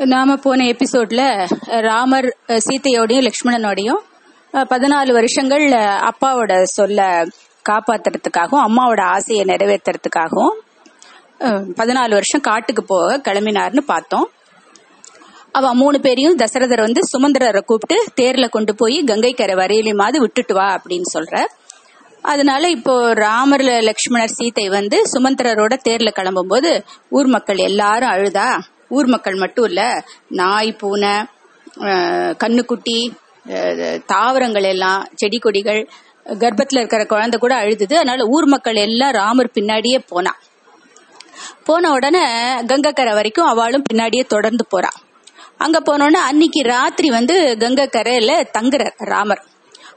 நாம 0.00 0.36
போன 0.36 0.64
எபிசோட்ல 0.64 1.22
ராமர் 1.80 2.28
சீத்தையோடையும் 2.66 2.66
சீதையோடையும் 2.66 3.26
லக்ஷ்மணனோடையும் 3.26 4.00
பதினாலு 4.54 5.10
வருஷங்கள் 5.12 5.64
அப்பாவோட 6.10 6.62
சொல்ல 6.62 7.00
காப்பாத்துறதுக்காகவும் 7.64 8.64
அம்மாவோட 8.66 9.02
ஆசையை 9.16 9.44
நிறைவேற்றுறதுக்காகவும் 9.44 10.56
பதினாலு 11.76 12.08
வருஷம் 12.08 12.40
காட்டுக்கு 12.40 12.84
போக 12.84 13.18
கிளம்பினார்னு 13.18 13.82
பார்த்தோம். 13.92 14.26
அவ 15.52 15.74
மூணு 15.74 16.00
பேரையும் 16.00 16.38
தசரதர் 16.38 16.86
வந்து 16.86 17.00
சுமந்திரரை 17.12 17.60
கூப்பிட்டு 17.60 17.96
தேர்ல 18.20 18.48
கொண்டு 18.48 18.74
போய் 18.74 18.98
கங்கை 19.04 19.32
கரை 19.34 19.54
வரையிலுமாவது 19.54 20.18
விட்டுட்டு 20.18 20.54
வா 20.54 20.66
அப்படின்னு 20.76 21.08
சொல்ற. 21.16 21.34
அதனால 22.22 22.68
இப்போ 22.68 23.14
ராமர் 23.14 23.64
லக்ஷ்மணர் 23.88 24.36
சீதை 24.38 24.68
வந்து 24.68 24.96
சுமந்திரரோட 25.14 25.74
தேர்ல 25.88 26.10
கிளம்பும்போது 26.18 26.70
ஊர் 27.08 27.26
மக்கள் 27.26 27.56
எல்லாரும் 27.56 28.08
அழுதா 28.08 28.50
ஊர் 28.90 29.06
மக்கள் 29.06 29.34
மட்டும் 29.34 29.64
இல்ல 29.64 30.04
நாய் 30.28 30.72
பூனை 30.72 31.24
கண்ணுக்குட்டி 32.44 33.10
தாவரங்கள் 34.06 34.62
எல்லாம் 34.62 35.06
செடி 35.14 35.38
கொடிகள் 35.38 35.88
கர்ப்பத்துல 36.24 36.78
இருக்கிற 36.78 37.04
குழந்தை 37.04 37.40
கூட 37.40 37.54
அழுதுது. 37.54 37.94
அதனால 37.94 38.24
ஊர் 38.24 38.46
மக்கள் 38.46 38.74
எல்லாம் 38.74 39.10
ராமர் 39.10 39.50
பின்னாடியே 39.54 39.98
போனா. 40.08 40.36
போன 41.64 41.90
உடனே 41.90 42.24
கங்கக்கரை 42.60 43.12
வரைக்கும் 43.12 43.46
அவளும் 43.46 43.82
பின்னாடியே 43.92 44.24
தொடர்ந்து 44.24 44.66
போறா. 44.76 44.88
அங்க 45.56 45.80
போனோடனே 45.80 46.20
அன்னைக்கு 46.28 46.62
ராத்திரி 46.62 47.08
வந்து 47.08 47.56
கங்கக்கரையில 47.58 48.44
தங்குறார் 48.58 48.92
ராமர். 48.96 49.44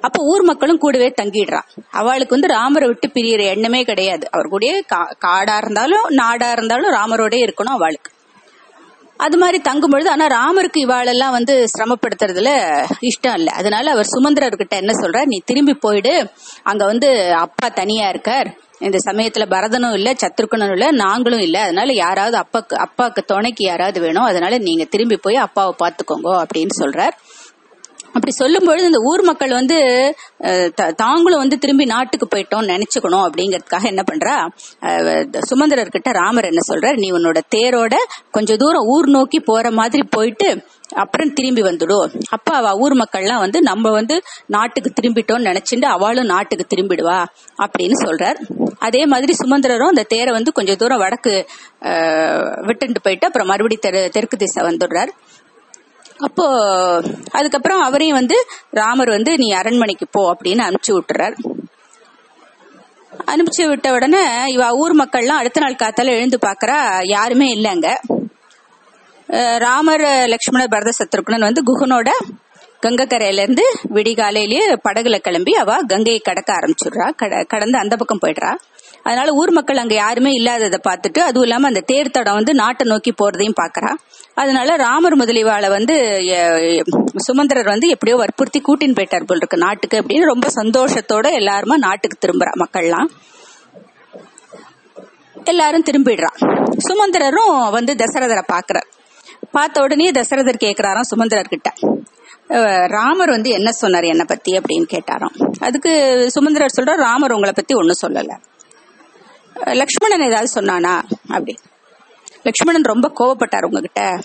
அப்ப 0.01 0.23
ஊர் 0.23 0.43
மக்களும் 0.43 0.77
கூடவே 0.77 1.13
தங்கிடுறான் 1.21 1.67
அவளுக்கு 1.91 2.39
வந்து 2.39 2.47
ராமரை 2.47 2.87
விட்டு 2.87 3.07
பிரியற 3.07 3.45
எண்ணமே 3.45 3.83
கிடையாது. 3.83 4.27
அவர் 4.31 4.47
கூட 4.47 4.83
கா- 4.95 5.13
காடா 5.25 5.57
இருந்தாலும் 5.57 6.05
நாடா 6.09 6.51
இருந்தாலும் 6.51 6.91
ராமரோட 6.91 7.35
இருக்கணும் 7.35 7.75
அவளுக்கு. 7.77 8.11
அது 9.23 9.37
மாதிரி 9.37 9.59
தங்கும் 9.59 9.89
பொழுது 9.89 10.09
ஆனா 10.09 10.25
ராமருக்கு 10.27 10.79
இவாளெல்லாம் 10.79 11.31
வந்து 11.31 11.53
சிரமப்படுத்துறதுல 11.73 12.51
இஷ்டம் 13.01 13.37
இல்லை. 13.37 13.53
அதனால 13.53 13.91
அவர் 13.91 14.09
சுமந்திரர்கிட்ட 14.15 14.75
என்ன 14.81 14.91
சொல்றார்? 15.01 15.25
நீ 15.25 15.37
திரும்பி 15.45 15.73
போயிடு. 15.73 16.13
அங்க 16.63 16.85
வந்து 16.85 17.09
அப்பா 17.33 17.67
தனியா 17.69 18.09
இருக்கார். 18.09 18.49
இந்த 18.79 18.97
சமயத்துல 19.05 19.45
பரதனும் 19.49 19.93
இல்ல 19.93 20.09
சத்ருக்கனும் 20.13 20.71
இல்ல 20.71 20.91
நாங்களும் 20.91 21.39
இல்ல. 21.39 21.61
அதனால 21.61 21.93
யாராவது 21.93 22.37
அப்பாக்கு 22.37 22.75
அப்பாக்கு 22.85 23.21
துணைக்கு 23.25 23.63
யாராவது 23.65 23.99
வேணும். 24.01 24.23
அதனால 24.23 24.57
நீங்க 24.57 24.83
திரும்பி 24.83 25.17
போய் 25.17 25.35
அப்பாவை 25.35 25.73
பாத்துக்கோங்க 25.83 26.29
அப்படின்னு 26.43 26.75
சொல்றார். 26.79 27.15
அப்படி 28.13 28.31
சொல்லும் 28.31 28.65
பொழுது 28.65 28.85
இந்த 28.85 28.97
ஊர் 28.97 29.21
மக்கள் 29.21 29.49
வந்து 29.49 29.77
த- 30.75 30.91
தாங்களும் 30.91 31.39
வந்து 31.39 31.57
திரும்பி 31.57 31.85
நாட்டுக்கு 31.85 32.27
போயிட்டோம் 32.35 32.69
நினைச்சுக்கணும் 32.71 33.27
அப்படிங்கறதுக்காக 33.27 33.83
என்ன 33.83 34.03
பண்றா? 34.11 34.35
சுமந்திரர்கிட்ட 35.49 36.11
ராமர் 36.11 36.45
என்ன 36.45 36.61
சொல்றார்? 36.71 36.97
நீ 36.97 37.11
உன்னோட 37.11 37.37
தேரோட 37.55 37.93
கொஞ்ச 38.31 38.55
தூரம் 38.55 38.85
ஊர் 38.85 39.07
நோக்கி 39.07 39.39
போற 39.39 39.71
மாதிரி 39.71 40.03
போயிட்டு 40.09 40.49
அப்புறம் 40.95 41.33
திரும்பி 41.33 41.61
வந்துடும் 41.61 42.21
அப்ப 42.29 42.55
அவ 42.55 42.73
ஊர் 42.77 42.93
மக்கள்லாம் 42.93 43.39
வந்து 43.39 43.61
நம்ம 43.61 43.91
வந்து 43.91 44.21
நாட்டுக்கு 44.45 44.91
திரும்பிட்டோம்னு 45.01 45.49
நினைச்சுட்டு 45.49 45.85
அவளும் 45.95 46.25
நாட்டுக்கு 46.25 46.65
திரும்பிடுவா 46.75 47.25
அப்படின்னு 47.63 47.95
சொல்றார். 48.03 48.37
அதே 48.79 49.05
மாதிரி 49.05 49.33
சுமந்திரரும் 49.43 49.91
அந்த 49.93 50.03
தேரை 50.03 50.31
வந்து 50.31 50.51
கொஞ்சம் 50.51 50.75
தூரம் 50.75 50.97
வடக்கு 50.97 51.45
விட்டுட்டு 52.65 53.01
போயிட்டு 53.01 53.25
அப்புறம் 53.25 53.47
மறுபடியும் 53.47 53.85
தெரு 53.85 54.09
தெற்கு 54.09 54.37
திசை 54.37 54.63
வந்துடுறார். 54.63 55.11
அப்போ 56.23 56.45
அதுக்கப்புறம் 57.31 57.81
அவரையும் 57.81 58.17
வந்து 58.17 58.37
ராமர் 58.71 59.09
வந்து 59.09 59.31
நீ 59.37 59.47
அரண்மனைக்கு 59.51 60.05
போ 60.11 60.21
அப்படின்னு 60.33 60.63
அனுப்பிச்சு 60.67 60.93
விட்டுறார். 60.93 61.35
அனுப்பிச்சு 63.25 63.63
விட்ட 63.67 63.87
உடனே 63.91 64.21
இவ 64.47 64.63
ஊர் 64.75 64.95
மக்கள்லாம் 64.95 65.41
அடுத்த 65.41 65.59
நாள் 65.59 65.81
காத்தால 65.83 66.13
எழுந்து 66.17 66.37
பாக்குறா 66.47 66.77
யாருமே 67.07 67.47
இல்லைங்க 67.55 67.89
ராமர் 69.57 70.05
லக்ஷ்மணர் 70.33 70.73
பரத 70.73 70.91
சத்ருகுணன் 70.99 71.47
வந்து 71.47 71.61
குகனோட 71.61 72.09
கங்கக்கரையிலேருந்து 72.83 73.61
விடிகாலையிலேயே 73.89 74.77
படகுல 74.83 75.17
கிளம்பி 75.17 75.53
அவ 75.53 75.75
கங்கையை 75.75 76.21
கடக்க 76.23 76.53
ஆரம்பிச்சிடுறா. 76.53 77.15
கட- 77.15 77.43
கடந்து 77.43 77.77
அந்த 77.77 77.95
பக்கம் 77.95 78.19
போயிடுறா. 78.25 78.55
அதனால 79.03 79.31
ஊர் 79.31 79.51
மக்கள் 79.51 79.77
அங்க 79.77 79.93
யாருமே 79.93 80.31
இல்லாததை 80.31 80.79
பார்த்துட்டு 80.89 81.19
அதுவும் 81.19 81.41
இல்லாம 81.41 81.67
அந்த 81.67 81.79
தேர் 81.79 82.11
தடம் 82.11 82.33
வந்து 82.33 82.53
நாட்டை 82.53 82.87
நோக்கி 82.87 83.11
போறதையும் 83.11 83.53
பாக்குறா 83.61 83.93
அதனால 84.33 84.75
ராமர் 84.75 85.17
முதலிவாளை 85.17 85.69
வந்து 85.69 85.95
சுமந்திரர் 87.15 87.65
வந்து 87.65 87.87
எப்படியோ 87.87 88.17
வற்புறுத்தி 88.17 88.59
கூட்டின்னு 88.59 88.95
போயிட்டார் 88.95 89.25
போல் 89.25 89.37
இருக்கு 89.37 89.57
நாட்டுக்கு 89.57 90.01
அப்படின்னு 90.01 90.23
ரொம்ப 90.23 90.47
சந்தோஷத்தோட 90.55 91.33
எல்லாருமா 91.33 91.73
நாட்டுக்கு 91.73 92.27
திரும்புறா 92.27 92.51
மக்கள்லாம். 92.65 93.09
எல்லாரும் 95.43 95.83
திரும்பிடுறா. 95.91 96.27
சுமந்திரரும் 96.89 97.71
வந்து 97.71 97.93
தசரதரை 97.93 98.43
பாக்குறார் 98.53 98.91
பார்த்த 99.51 99.81
உடனே 99.81 100.11
தசரதர் 100.11 100.61
கேக்குறாராம் 100.63 101.01
சுமந்திரர் 101.01 101.47
கிட்ட 101.47 101.73
ராமர் 102.87 103.29
வந்து 103.29 103.49
என்ன 103.49 103.71
சொன்னார் 103.71 104.03
என்னை 104.03 104.25
பத்தி 104.27 104.57
அப்படின்னு 104.57 104.97
கேட்டாராம். 104.97 105.51
அதுக்கு 105.59 105.91
சுமந்திரர் 106.31 106.73
சொல்ற 106.81 106.95
ராமர் 106.95 107.31
உங்களை 107.31 107.53
பத்தி 107.55 107.75
ஒன்னும் 107.75 108.01
சொல்லல. 108.07 108.37
லக்ஷ்மணன் 109.73 110.27
ஏதாவது 110.27 110.61
சொன்னானா? 110.61 111.01
அப்படி. 111.27 111.57
லக்ஷ்மணன் 112.43 112.81
ரொம்ப 112.81 113.11
கோவப்பட்டார் 113.19 113.65
உங்ககிட்ட. 113.65 114.19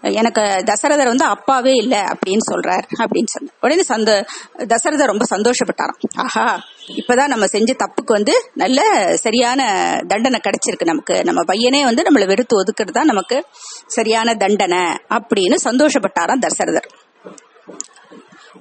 எனக்கு 0.00 0.40
தசரதர் 0.40 1.06
வந்து 1.06 1.24
அப்பாவே 1.24 1.72
இல்லை 1.72 1.98
அப்படின்னு 1.98 2.44
சொல்றார் 2.50 2.82
அப்படின்னு 2.98 3.24
சொன்ன 3.24 3.50
உடனே 3.60 3.82
சந்த 3.82 4.26
தசரதர் 4.58 5.12
ரொம்ப 5.12 5.24
சந்தோஷப்பட்டாராம். 5.30 6.00
ஆஹா 6.16 6.60
இப்பதான் 6.88 7.26
நம்ம 7.26 7.46
செஞ்ச 7.46 7.72
தப்புக்கு 7.72 8.12
வந்து 8.18 8.50
நல்ல 8.54 8.80
சரியான 9.16 9.62
தண்டனை 10.08 10.40
கிடைச்சிருக்கு 10.44 10.84
நமக்கு. 10.84 11.24
நம்ம 11.24 11.42
பையனே 11.42 11.84
வந்து 11.84 12.02
நம்மளை 12.02 12.26
வெறுத்து 12.26 12.62
ஒதுக்குறது 12.62 12.90
தான் 12.90 13.04
நமக்கு 13.04 13.46
சரியான 13.86 14.34
தண்டனை 14.34 14.84
அப்படின்னு 15.08 15.56
சந்தோஷப்பட்டாராம் 15.64 16.46
தசரதர். 16.46 16.88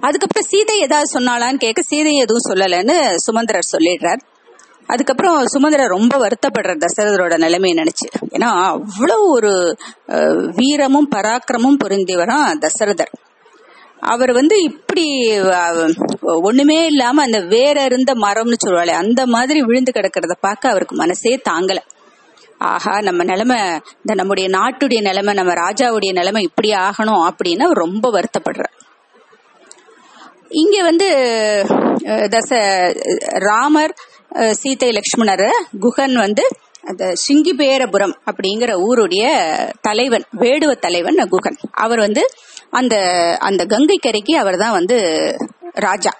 அதுக்கப்புறம் 0.06 0.50
சீதை 0.52 0.76
ஏதாவது 0.86 1.08
சொன்னாலான்னு 1.16 1.64
கேட்க 1.64 1.82
சீதை 1.92 2.14
எதுவும் 2.26 2.50
சொல்லலைன்னு 2.50 2.96
சுமந்திரர் 3.26 3.72
சொல்லிடுறார். 3.72 4.22
அதுக்கப்புறம் 4.94 5.36
சுமந்திரர் 5.54 5.96
ரொம்ப 5.96 6.14
வருத்தப்படுறார் 6.24 6.84
தசரதரோட 6.84 7.36
நிலைமையை 7.44 7.76
நினைச்சு. 7.80 8.08
ஏன்னா 8.36 8.50
அவ்வளவு 8.70 9.26
ஒரு 9.36 9.52
வீரமும் 10.60 11.10
பராக்கிரமும் 11.16 11.80
பொருந்தியவராம் 11.84 12.62
தசரதர். 12.66 13.14
அவர் 14.14 14.32
வந்து 14.40 14.56
இப்படி 14.70 15.06
ஒண்ணுமே 16.50 16.78
இல்லாம 16.86 17.22
அந்த 17.28 17.40
வேற 17.56 17.78
இருந்த 17.90 18.12
மரம்னு 18.26 18.58
சொல்லுவாளே 18.64 18.94
அந்த 19.04 19.22
மாதிரி 19.34 19.60
விழுந்து 19.68 19.92
கிடக்கிறத 19.98 20.38
பார்க்க 20.48 20.74
அவருக்கு 20.74 20.96
மனசே 20.96 21.34
தாங்கல. 21.50 21.82
ஆஹா 22.72 22.96
நம்ம 23.08 23.22
நிலைமை 23.24 23.58
இந்த 24.02 24.14
நம்முடைய 24.20 24.48
நாட்டுடைய 24.58 25.00
நிலைமை 25.10 25.34
நம்ம 25.40 25.54
ராஜாவுடைய 25.66 26.12
நிலைமை 26.20 26.42
இப்படி 26.50 26.70
ஆகணும் 26.88 27.24
அப்படின்னு 27.30 27.68
ரொம்ப 27.84 28.06
வருத்தப்படுறார். 28.18 28.76
இங்க 30.60 30.78
வந்து 30.88 31.08
தச 32.34 32.50
ராமர் 33.48 33.94
சீதை 34.60 34.90
லட்சுமணர் 34.98 35.48
குகன் 35.84 36.16
வந்து 36.24 36.44
அந்த 36.90 37.04
சிங்கிபேரபுரம் 37.24 38.16
அப்படிங்கிற 38.30 38.72
ஊருடைய 38.88 39.24
தலைவன் 39.88 40.26
வேடுவ 40.44 40.72
தலைவன் 40.86 41.20
குகன். 41.34 41.58
அவர் 41.84 42.00
வந்து 42.00 42.24
அந்த 42.80 42.96
அந்த 43.50 43.62
கங்கை 43.74 43.98
கரைக்கு 44.06 44.36
அவர் 44.42 44.58
தான் 44.64 44.78
வந்து 44.80 44.98
ராஜா. 45.88 46.14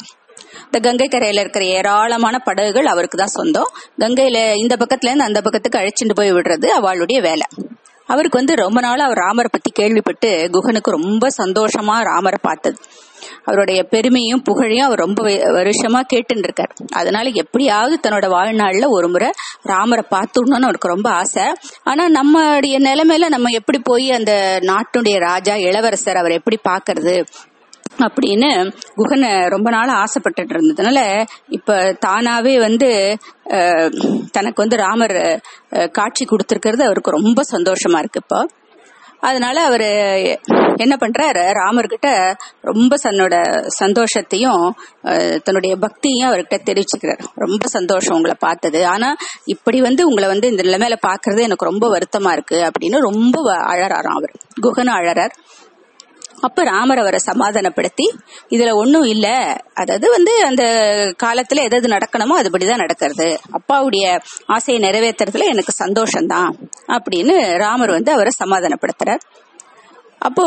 இந்த 0.66 0.80
கங்கை 0.88 1.08
கரையில 1.08 1.44
இருக்கிற 1.44 1.66
ஏராளமான 1.78 2.36
படகுகள் 2.48 2.92
அவருக்கு 2.94 3.18
தான் 3.18 3.36
சொந்தம். 3.38 3.72
கங்கையில 4.04 4.40
இந்த 4.64 4.76
பக்கத்துல 4.82 5.10
இருந்து 5.10 5.30
அந்த 5.30 5.42
பக்கத்துக்கு 5.46 5.82
அழைச்சிட்டு 5.82 6.18
போய் 6.20 6.36
விடுறது 6.38 6.68
அவளுடைய 6.80 7.20
வேலை. 7.30 7.48
அவருக்கு 8.10 8.40
வந்து 8.40 8.54
ரொம்ப 8.66 8.80
நாள் 8.86 9.08
அவர் 9.08 9.24
ராமரை 9.26 9.50
பத்தி 9.52 9.70
கேள்விப்பட்டு 9.80 10.30
குகனுக்கு 10.56 10.98
ரொம்ப 11.00 11.28
சந்தோஷமா 11.42 11.96
ராமரை 12.12 12.40
பார்த்தது. 12.48 12.78
அவருடைய 13.44 13.84
பெருமையும் 13.84 14.42
புகழையும் 14.42 14.86
அவர் 14.86 15.00
ரொம்ப 15.00 15.24
வருஷமா 15.60 16.02
கேட்டுன்னு 16.14 16.44
இருக்கார் 16.44 16.74
அதனால 16.92 17.30
எப்படியாவது 17.30 18.00
தன்னோட 18.04 18.28
வாழ்நாள்ல 18.30 18.88
ஒரு 18.90 19.10
முறை 19.10 19.30
ராமரை 19.62 20.04
பார்த்துடணும்னு 20.10 20.68
அவருக்கு 20.70 20.88
ரொம்ப 20.88 21.10
ஆசை. 21.10 21.46
ஆனா 21.84 22.06
நம்மளுடைய 22.08 22.76
நிலைமையில 22.80 23.30
நம்ம 23.30 23.50
எப்படி 23.50 23.80
போய் 23.84 24.12
அந்த 24.12 24.60
நாட்டுடைய 24.62 25.20
ராஜா 25.20 25.56
இளவரசர் 25.56 26.18
அவர் 26.18 26.32
எப்படி 26.32 26.60
பாக்குறது 26.70 27.24
அப்படின்னு 28.00 28.50
குகனை 28.96 29.50
ரொம்ப 29.50 29.70
நாள் 29.70 29.92
ஆசைப்பட்டுட்டு 29.94 30.54
இருந்ததுனால 30.54 31.00
இப்ப 31.48 31.98
தானாவே 32.06 32.60
வந்து 32.60 32.90
தனக்கு 34.32 34.56
வந்து 34.56 34.78
ராமர் 34.78 35.16
காட்சி 35.92 36.26
கொடுத்திருக்கிறது 36.26 36.84
அவருக்கு 36.84 37.12
ரொம்ப 37.12 37.42
சந்தோஷமா 37.52 37.98
இருக்கு 37.98 38.22
இப்போ. 38.24 38.40
அதனால 39.22 39.62
அவரு 39.62 39.88
என்ன 40.76 40.96
பண்றாரு 41.00 41.52
ராமர்கிட்ட 41.52 42.34
ரொம்ப 42.62 42.96
தன்னோட 43.04 43.66
சந்தோஷத்தையும் 43.80 44.70
தன்னுடைய 45.40 45.76
பக்தியும் 45.76 46.32
அவர்கிட்ட 46.32 46.58
தெரிவிச்சுக்கிறார். 46.66 47.20
ரொம்ப 47.36 47.68
சந்தோஷம் 47.68 48.16
உங்களை 48.16 48.36
பார்த்தது. 48.40 48.88
ஆனா 48.88 49.16
இப்படி 49.46 49.82
வந்து 49.82 50.08
உங்களை 50.08 50.30
வந்து 50.30 50.50
இந்த 50.50 50.64
நிலைமையில 50.64 50.96
பாக்குறது 51.08 51.40
எனக்கு 51.40 51.66
ரொம்ப 51.66 51.88
வருத்தமா 51.88 52.32
இருக்கு 52.32 52.72
அப்படின்னு 52.72 53.00
ரொம்ப 53.00 53.42
வ- 53.44 53.58
அழறாராம் 53.58 54.16
அவர். 54.18 54.32
குகன் 54.62 54.88
அழறார். 54.88 55.32
அப்ப 56.42 56.64
ராமர் 56.64 56.98
அவரை 56.98 57.20
சமாதானப்படுத்தி 57.20 58.06
இதுல 58.50 58.74
ஒண்ணும் 58.74 59.04
இல்ல. 59.04 59.28
அதாவது 59.74 60.10
வந்து 60.10 60.34
அந்த 60.46 60.64
காலத்துல 61.24 61.64
எதாவது 61.64 61.88
நடக்கணுமோ 61.88 62.40
அதுபடிதான் 62.42 62.84
நடக்கிறது. 62.86 63.40
அப்பாவுடைய 63.52 64.20
ஆசையை 64.46 64.90
நிறைவேற்றுறதுல 64.90 65.44
எனக்கு 65.44 65.74
சந்தோஷம்தான் 65.86 66.50
அப்படின்னு 66.88 67.58
ராமர் 67.58 67.90
வந்து 67.90 68.12
அவரை 68.12 68.32
சமாதானப்படுத்துறார். 68.44 69.24
அப்போ 70.20 70.44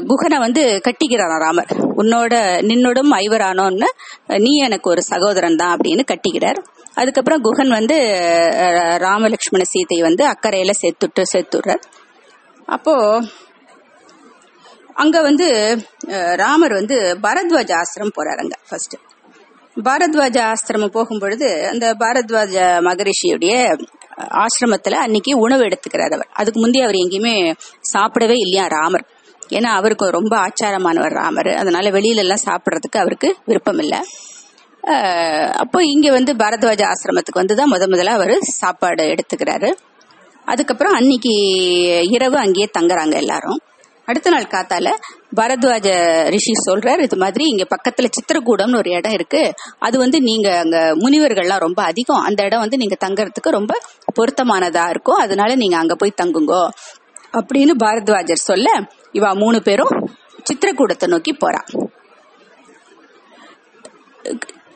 குகனை 0.00 0.38
வந்து 0.38 0.80
கட்டிக்கிறான் 0.84 1.38
ராமர். 1.38 1.70
உன்னோட 1.96 2.34
நின்னோடும் 2.68 3.12
ஐவரானோன்னு 3.12 3.86
நீ 4.38 4.56
எனக்கு 4.56 4.90
ஒரு 4.90 5.02
சகோதரன் 5.02 5.56
தான் 5.56 5.76
அப்படின்னு 5.76 6.04
கட்டிக்கிறார். 6.10 6.60
அதுக்கப்புறம் 6.94 7.40
குகன் 7.40 7.68
வந்து 7.68 7.96
ராமலட்சுமண 8.98 9.34
ராமலக்ஷ்மண 9.54 9.62
சீதையை 9.62 10.06
வந்து 10.08 10.24
அக்கறையில 10.26 10.70
சேர்த்துட்டு 10.82 11.22
சேர்த்துடுறார். 11.32 11.82
அப்போ 12.66 12.94
அங்க 15.02 15.16
வந்து 15.28 15.46
ராமர் 16.42 16.74
வந்து 16.78 16.96
பரத்வாஜ 17.26 17.70
ஆசிரம் 17.82 18.16
போறாருங்க 18.18 18.54
ஃபர்ஸ்ட் 18.68 18.96
பாரத்வாஜ 19.76 20.36
ஆசிரமம் 20.52 20.94
போகும்பொழுது 20.96 21.48
அந்த 21.72 21.86
பாரத்வாஜ 22.02 22.54
மகரிஷியுடைய 22.88 23.52
ஆசிரமத்துல 24.44 24.98
அன்னைக்கு 25.04 25.32
உணவு 25.44 25.62
எடுத்துக்கிறார் 25.68 26.14
அவர். 26.16 26.30
அதுக்கு 26.40 26.58
முந்தைய 26.62 26.86
அவர் 26.86 26.98
எங்கேயுமே 27.02 27.34
சாப்பிடவே 27.92 28.36
இல்லையா 28.44 28.64
ராமர். 28.76 29.04
ஏன்னா 29.58 29.70
அவருக்கு 29.78 30.16
ரொம்ப 30.18 30.34
ஆச்சாரமானவர் 30.46 31.16
ராமர். 31.20 31.52
அதனால 31.62 31.90
வெளியில 31.96 32.24
எல்லாம் 32.24 32.44
சாப்பிட்றதுக்கு 32.48 33.02
அவருக்கு 33.04 33.30
விருப்பம் 33.50 33.80
இல்லை 33.84 34.00
அப்போ 35.62 35.78
இங்க 35.94 36.08
வந்து 36.18 36.32
பாரத்வாஜ 36.42 36.82
ஆசிரமத்துக்கு 36.92 37.42
வந்து 37.42 37.56
தான் 37.58 37.72
முத 37.72 37.86
முதல்ல 37.92 38.12
அவர் 38.18 38.34
சாப்பாடு 38.60 39.04
எடுத்துக்கிறாரு. 39.14 39.70
அதுக்கப்புறம் 40.46 40.94
அன்னைக்கு 40.98 41.32
இரவு 42.16 42.36
அங்கேயே 42.44 42.68
தங்குறாங்க 42.78 43.16
எல்லாரும். 43.22 43.60
அடுத்த 44.10 44.30
நாள் 44.30 44.50
காத்தால 44.50 44.88
பரத்வாஜ 45.36 45.86
ரிஷி 46.28 46.54
சொல்றாரு 46.66 47.00
இது 47.00 47.16
மாதிரி 47.16 47.44
இங்க 47.44 47.64
பக்கத்துல 47.74 48.06
சித்திரக்கூடம்னு 48.16 48.76
ஒரு 48.76 48.90
இடம் 48.90 49.12
இருக்கு. 49.12 49.42
அது 49.78 49.98
வந்து 49.98 50.20
நீங்க 50.20 50.58
அங்க 50.58 50.78
முனிவர்கள்லாம் 50.94 51.58
ரொம்ப 51.58 51.82
அதிகம். 51.82 52.22
அந்த 52.22 52.42
இடம் 52.42 52.60
வந்து 52.60 52.76
நீங்க 52.76 52.96
தங்கறதுக்கு 53.06 53.50
ரொம்ப 53.50 53.78
பொருத்தமானதா 54.18 54.88
இருக்கும். 54.88 55.20
அதனால 55.20 55.54
நீங்க 55.54 55.76
அங்க 55.76 55.94
போய் 55.94 56.18
தங்குங்கோ. 56.22 56.62
அப்படின்னு 57.32 57.74
பாரத்வாஜர் 57.84 58.46
சொல்ல 58.48 58.70
இவா 59.12 59.30
மூணு 59.34 59.62
பேரும் 59.62 59.94
சித்திரக்கூடத்தை 60.48 61.06
நோக்கி 61.06 61.32
போறா. 61.32 61.62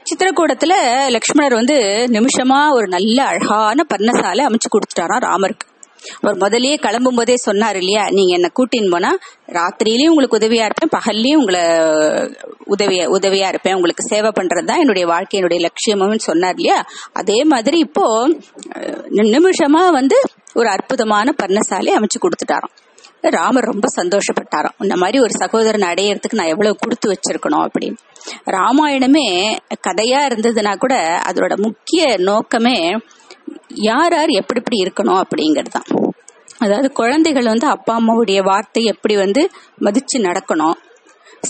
சித்திரக்கூடத்துல 0.08 0.74
லக்ஷ்மணர் 1.08 1.54
வந்து 1.54 1.76
நிமிஷமா 2.10 2.58
ஒரு 2.72 2.86
நல்ல 2.88 3.24
அழகான 3.24 3.84
பர்ணசாலை 3.94 4.42
அமைச்சு 4.46 4.68
கொடுத்துட்டாராம் 4.74 5.24
ராமருக்கு. 5.28 5.66
அவர் 6.20 6.36
முதல்லயே 6.36 6.74
கிளம்பும் 6.74 7.14
போதே 7.14 7.36
சொன்னார் 7.36 7.76
இல்லையா 7.76 8.04
நீங்க 8.10 8.34
என்ன 8.34 8.50
கூட்டின்னு 8.54 8.90
போனா 8.90 9.16
ராத்திரியிலயும் 9.46 10.08
உங்களுக்கு 10.08 10.38
உதவியா 10.38 10.64
இருப்பேன் 10.64 10.92
பகல்லயும் 10.96 11.36
உங்களை 11.36 11.62
உதவிய 12.64 13.08
உதவியா 13.08 13.48
இருப்பேன் 13.48 13.74
உங்களுக்கு 13.74 14.02
சேவை 14.02 14.30
பண்றதுதான் 14.40 14.78
என்னுடைய 14.78 15.08
வாழ்க்கையினுடைய 15.08 15.60
லட்சியமும் 15.60 16.18
சொன்னார் 16.18 16.54
இல்லையா? 16.54 16.84
அதே 17.12 17.44
மாதிரி 17.44 17.78
இப்போ 17.78 18.28
நிமிஷமா 19.12 19.90
வந்து 19.90 20.20
ஒரு 20.54 20.68
அற்புதமான 20.68 21.34
பர்ணசாலை 21.42 21.90
அமைச்சு 21.90 22.18
கொடுத்துட்டாராம். 22.22 22.74
ராமர் 23.20 23.64
ரொம்ப 23.64 23.88
சந்தோஷப்பட்டாராம். 23.96 24.76
இந்த 24.78 24.96
மாதிரி 24.96 25.20
ஒரு 25.20 25.30
சகோதரன் 25.32 25.88
அடையறதுக்கு 25.88 26.32
நான் 26.32 26.46
எவ்வளவு 26.46 26.76
கொடுத்து 26.76 27.12
வச்சிருக்கணும் 27.12 27.66
அப்படின்னு. 27.66 27.96
ராமாயணமே 28.46 29.56
கதையா 29.88 30.20
இருந்ததுன்னா 30.28 30.76
கூட 30.76 31.20
அதோட 31.30 31.56
முக்கிய 31.56 32.16
நோக்கமே 32.18 32.98
யார் 33.88 34.14
யார் 34.18 34.32
எப்படி 34.40 34.60
எப்படி 34.62 34.78
இருக்கணும் 34.84 35.20
அப்படிங்கிறது 35.22 35.74
தான் 35.76 35.88
அதாவது 36.64 36.88
குழந்தைகள் 36.98 37.50
வந்து 37.52 37.66
அப்பா 37.66 37.92
அம்மாவுடைய 38.00 38.40
வார்த்தை 38.48 38.82
எப்படி 38.92 39.14
வந்து 39.22 39.42
மதித்து 39.84 40.18
நடக்கணும். 40.26 40.76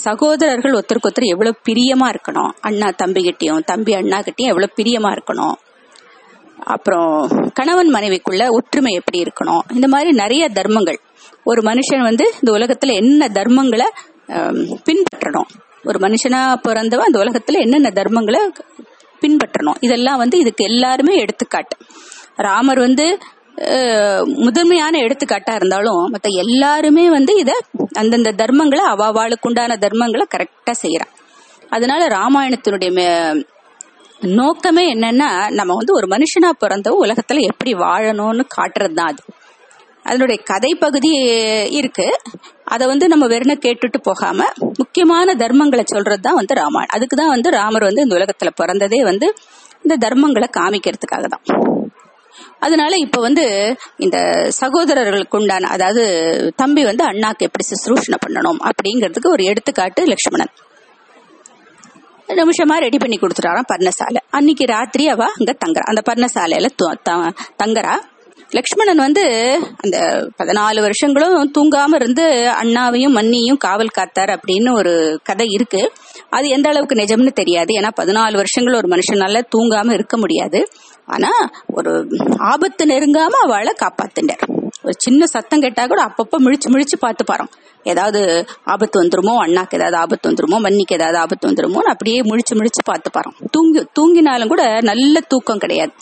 சகோதரர்கள் 0.04 0.76
ஒருத்தருக்கு 0.76 1.08
ஒருத்தர் 1.08 1.32
எவ்வளோ 1.34 1.52
பிரியமாக 1.68 2.12
இருக்கணும். 2.14 2.52
அண்ணா 2.60 2.88
தம்பிகிட்டையும் 3.02 3.66
தம்பி 3.70 3.92
அண்ணா 3.98 4.18
கிட்டயும் 4.26 4.52
எவ்வளோ 4.52 4.68
பிரியமாக 4.78 5.16
இருக்கணும். 5.16 5.56
அப்புறம் 6.74 7.10
கணவன் 7.58 7.90
மனைவிக்குள்ள 7.96 8.42
ஒற்றுமை 8.58 8.92
எப்படி 9.00 9.18
இருக்கணும். 9.24 9.62
இந்த 9.76 9.86
மாதிரி 9.94 10.10
நிறைய 10.22 10.44
தர்மங்கள். 10.58 10.98
ஒரு 11.50 11.60
மனுஷன் 11.70 12.04
வந்து 12.08 12.26
இந்த 12.40 12.50
உலகத்துல 12.58 12.94
என்ன 13.02 13.28
தர்மங்களை 13.38 13.88
பின்பற்றணும். 14.88 15.48
ஒரு 15.88 15.98
மனுஷனா 16.04 16.40
பிறந்தவன் 16.66 17.08
இந்த 17.10 17.20
உலகத்துல 17.24 17.60
என்னென்ன 17.64 17.88
தர்மங்களை 18.00 18.40
பின்பற்றணும். 19.24 19.74
இதெல்லாம் 19.80 20.16
வந்து 20.16 20.38
இதுக்கு 20.38 20.64
எல்லாருமே 20.64 21.16
எடுத்துக்காட்டு. 21.16 21.76
ராமர் 22.34 22.78
வந்து 22.78 23.18
முதன்மையான 24.24 24.98
எடுத்துக்காட்டா 24.98 25.54
இருந்தாலும் 25.54 26.12
மத்த 26.12 26.28
எல்லாருமே 26.28 27.10
வந்து 27.10 27.36
இத 27.36 27.60
அந்தந்த 27.92 28.32
தர்மங்களை 28.32 28.80
அவாவாளுக்கு 28.92 29.42
உண்டான 29.42 29.78
தர்மங்களை 29.80 30.22
கரெக்டா 30.36 30.72
செய்யறான். 30.82 31.12
அதனால 31.70 32.06
ராமாயணத்தினுடைய 32.06 32.90
மே- 32.90 33.44
நோக்கமே 34.20 34.94
என்னன்னா 34.94 35.50
நம்ம 35.50 35.74
வந்து 35.74 35.94
ஒரு 35.94 36.06
மனுஷனா 36.06 36.50
பிறந்த 36.58 36.98
உலகத்துல 37.02 37.40
எப்படி 37.40 37.74
வாழணும்னு 37.74 38.44
காட்டுறது 38.56 38.94
தான் 38.94 39.06
அது. 39.06 39.22
அதனுடைய 40.04 40.42
கதை 40.42 40.74
பகுதி 40.74 41.08
இருக்கு. 41.70 42.18
அதை 42.64 42.86
வந்து 42.86 43.08
நம்ம 43.08 43.26
வெறும் 43.26 43.58
கேட்டுட்டு 43.58 44.00
போகாம 44.02 44.44
முக்கியமான 44.58 45.34
தர்மங்களை 45.34 45.82
சொல்றது 45.84 46.20
தான் 46.20 46.34
வந்து 46.34 46.54
ராமாயணம். 46.54 46.88
அதுக்கு 46.88 47.16
தான் 47.16 47.28
வந்து 47.28 47.50
ராமர் 47.50 47.82
வந்து 47.82 48.02
இந்த 48.02 48.14
உலகத்துல 48.14 48.48
பிறந்ததே 48.62 49.02
வந்து 49.02 49.34
இந்த 49.82 50.08
தர்மங்களை 50.08 50.44
காமிக்கிறதுக்காக 50.56 51.24
தான் 51.24 51.62
அதனால 52.58 52.96
இப்ப 52.96 53.20
வந்து 53.20 53.76
இந்த 53.96 54.46
சகோதரர்களுக்கு 54.48 55.38
உண்டான 55.38 55.68
அதாவது 55.68 56.04
தம்பி 56.56 56.84
வந்து 56.84 57.04
அண்ணாக்கு 57.04 57.38
எப்படி 57.38 57.64
சுশ্ரூஷணை 57.70 58.14
பண்ணணும் 58.26 58.70
அப்படிங்கிறதுக்கு 58.70 59.30
ஒரு 59.30 59.44
எடுத்துக்காட்டு 59.44 60.04
லக்ஷ்மணன். 60.04 60.48
நிமிஷமா 62.28 62.78
ரெடி 62.78 62.98
பண்ணி 62.98 63.18
கொடுத்துட்டாராம் 63.18 63.64
பர்ணசாலை. 63.74 64.16
அன்னைக்கு 64.30 64.64
ராத்திரி 64.64 65.08
அவ 65.08 65.24
அங்க 65.24 65.56
தங்குறா. 65.66 65.82
அந்த 65.82 66.12
பர்ணசாலையில 66.12 66.68
த- 66.76 67.32
தங்குறா. 67.64 68.00
லக்ஷ்மணன் 68.50 68.96
வந்து 68.96 69.54
அந்த 69.82 70.28
பதினாலு 70.42 70.80
வருஷங்களும் 70.80 71.52
தூங்காம 71.58 71.94
இருந்து 71.94 72.52
அண்ணாவையும் 72.62 73.16
மன்னியும் 73.16 73.56
காவல் 73.56 73.90
காத்தார் 73.98 74.36
அப்படின்னு 74.36 74.74
ஒரு 74.74 75.20
கதை 75.22 75.46
இருக்கு. 75.48 75.92
அது 76.30 76.48
எந்த 76.48 76.68
அளவுக்கு 76.68 76.94
நிஜம்னு 76.94 77.32
தெரியாது. 77.32 77.80
ஏன்னா 77.80 77.88
பதினாலு 78.00 78.34
வருஷங்கள் 78.34 78.74
ஒரு 78.74 78.88
மனுஷனால 78.88 79.42
தூங்காம 79.56 79.92
இருக்க 79.92 80.16
முடியாது. 80.16 80.68
ஆனா 81.06 81.28
ஒரு 81.66 82.06
ஆபத்து 82.38 82.86
நெருங்காம 82.86 83.34
அவளை 83.42 83.74
காப்பாத்தினார். 83.80 84.53
ஒரு 84.84 84.94
சின்ன 84.98 85.26
சத்தம் 85.26 85.60
கேட்டா 85.60 85.86
கூட 85.86 86.00
அப்பப்போ 86.02 86.36
முழிச்சு 86.38 86.68
முழிச்சு 86.68 86.96
பார்த்து 86.98 87.24
பாரோம். 87.32 87.50
ஏதாவது 87.82 88.20
ஆபத்து 88.64 89.02
வந்துருமோ 89.02 89.34
அண்ணாக்கு 89.46 89.74
ஏதாவது 89.74 89.96
ஆபத்து 89.96 90.30
வந்துருமோ 90.30 90.58
மன்னிக்கு 90.58 90.94
ஏதாவது 90.94 91.18
ஆபத்து 91.18 91.48
வந்துருமோன்னு 91.48 91.92
அப்படியே 91.94 92.20
முழிச்சு 92.20 92.54
முழிச்சு 92.54 92.82
பார்த்து 92.84 93.10
பாரோம். 93.10 93.36
தூங்கி 93.50 93.86
தூங்கினாலும் 94.00 94.48
கூட 94.48 94.80
நல்ல 94.80 95.20
தூக்கம் 95.20 95.58
கிடையாது. 95.58 95.92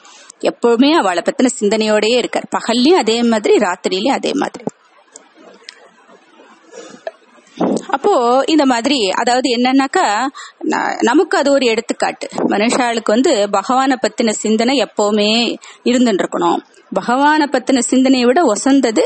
எப்பவுமே 0.40 0.90
அவளை 0.92 1.22
பத்தின 1.24 1.46
சிந்தனையோடயே 1.60 2.16
இருக்கார். 2.16 2.48
பகல்லையும் 2.56 3.02
அதே 3.04 3.22
மாதிரி 3.22 3.56
ராத்திரிலயும் 3.56 4.16
அதே 4.18 4.32
மாதிரி. 4.34 4.64
அப்போ 7.88 8.42
இந்த 8.46 8.66
மாதிரி 8.66 9.10
அதாவது 9.10 9.56
என்னன்னாக்கா 9.56 10.26
ந- 10.64 10.96
நமக்கு 11.00 11.38
அது 11.38 11.52
ஒரு 11.52 11.66
எடுத்துக்காட்டு. 11.66 12.28
மனுஷாளுக்கு 12.36 13.04
வந்து 13.04 13.50
பகவானை 13.50 13.96
பத்தின 14.02 14.30
சிந்தனை 14.30 14.82
எப்பவுமே 14.82 15.56
இருந்துட்டு 15.84 16.24
இருக்கணும் 16.24 16.56
பகவானை 16.92 17.46
பத்தின 17.50 17.78
சிந்தனையை 17.78 18.26
விட 18.26 18.52
ஒசந்தது 18.52 19.00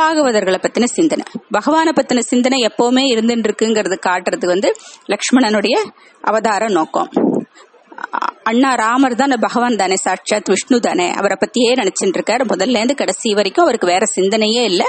பாகவதர்களை 0.00 0.56
பத்தின 0.58 0.84
சிந்தனை. 0.84 1.24
பகவானை 1.50 1.92
பத்தின 1.96 2.18
சிந்தனை 2.18 2.66
எப்பவுமே 2.66 3.16
இருந்துட்டு 3.16 3.48
இருக்குங்கிறது 3.48 3.98
காட்டுறது 4.06 4.46
வந்து 4.46 4.74
லக்ஷ்மணனுடைய 5.06 5.84
அவதார 6.20 6.68
நோக்கம். 6.68 7.08
அண்ணா 8.42 8.74
ராமர் 8.74 9.14
தான் 9.14 9.30
பகவான் 9.40 9.76
தானே 9.76 9.96
சாட்சாத் 9.96 10.48
விஷ்ணு 10.48 10.80
தானே 10.80 11.10
அவரை 11.10 11.36
பத்தியே 11.40 11.72
நினைச்சிட்டு 11.72 12.16
இருக்காரு 12.16 12.40
முதல்ல 12.48 12.76
இருந்து 12.76 12.94
கடைசி 12.94 13.34
வரைக்கும் 13.34 13.62
அவருக்கு 13.62 13.86
வேற 13.86 14.04
சிந்தனையே 14.16 14.64
இல்ல. 14.64 14.84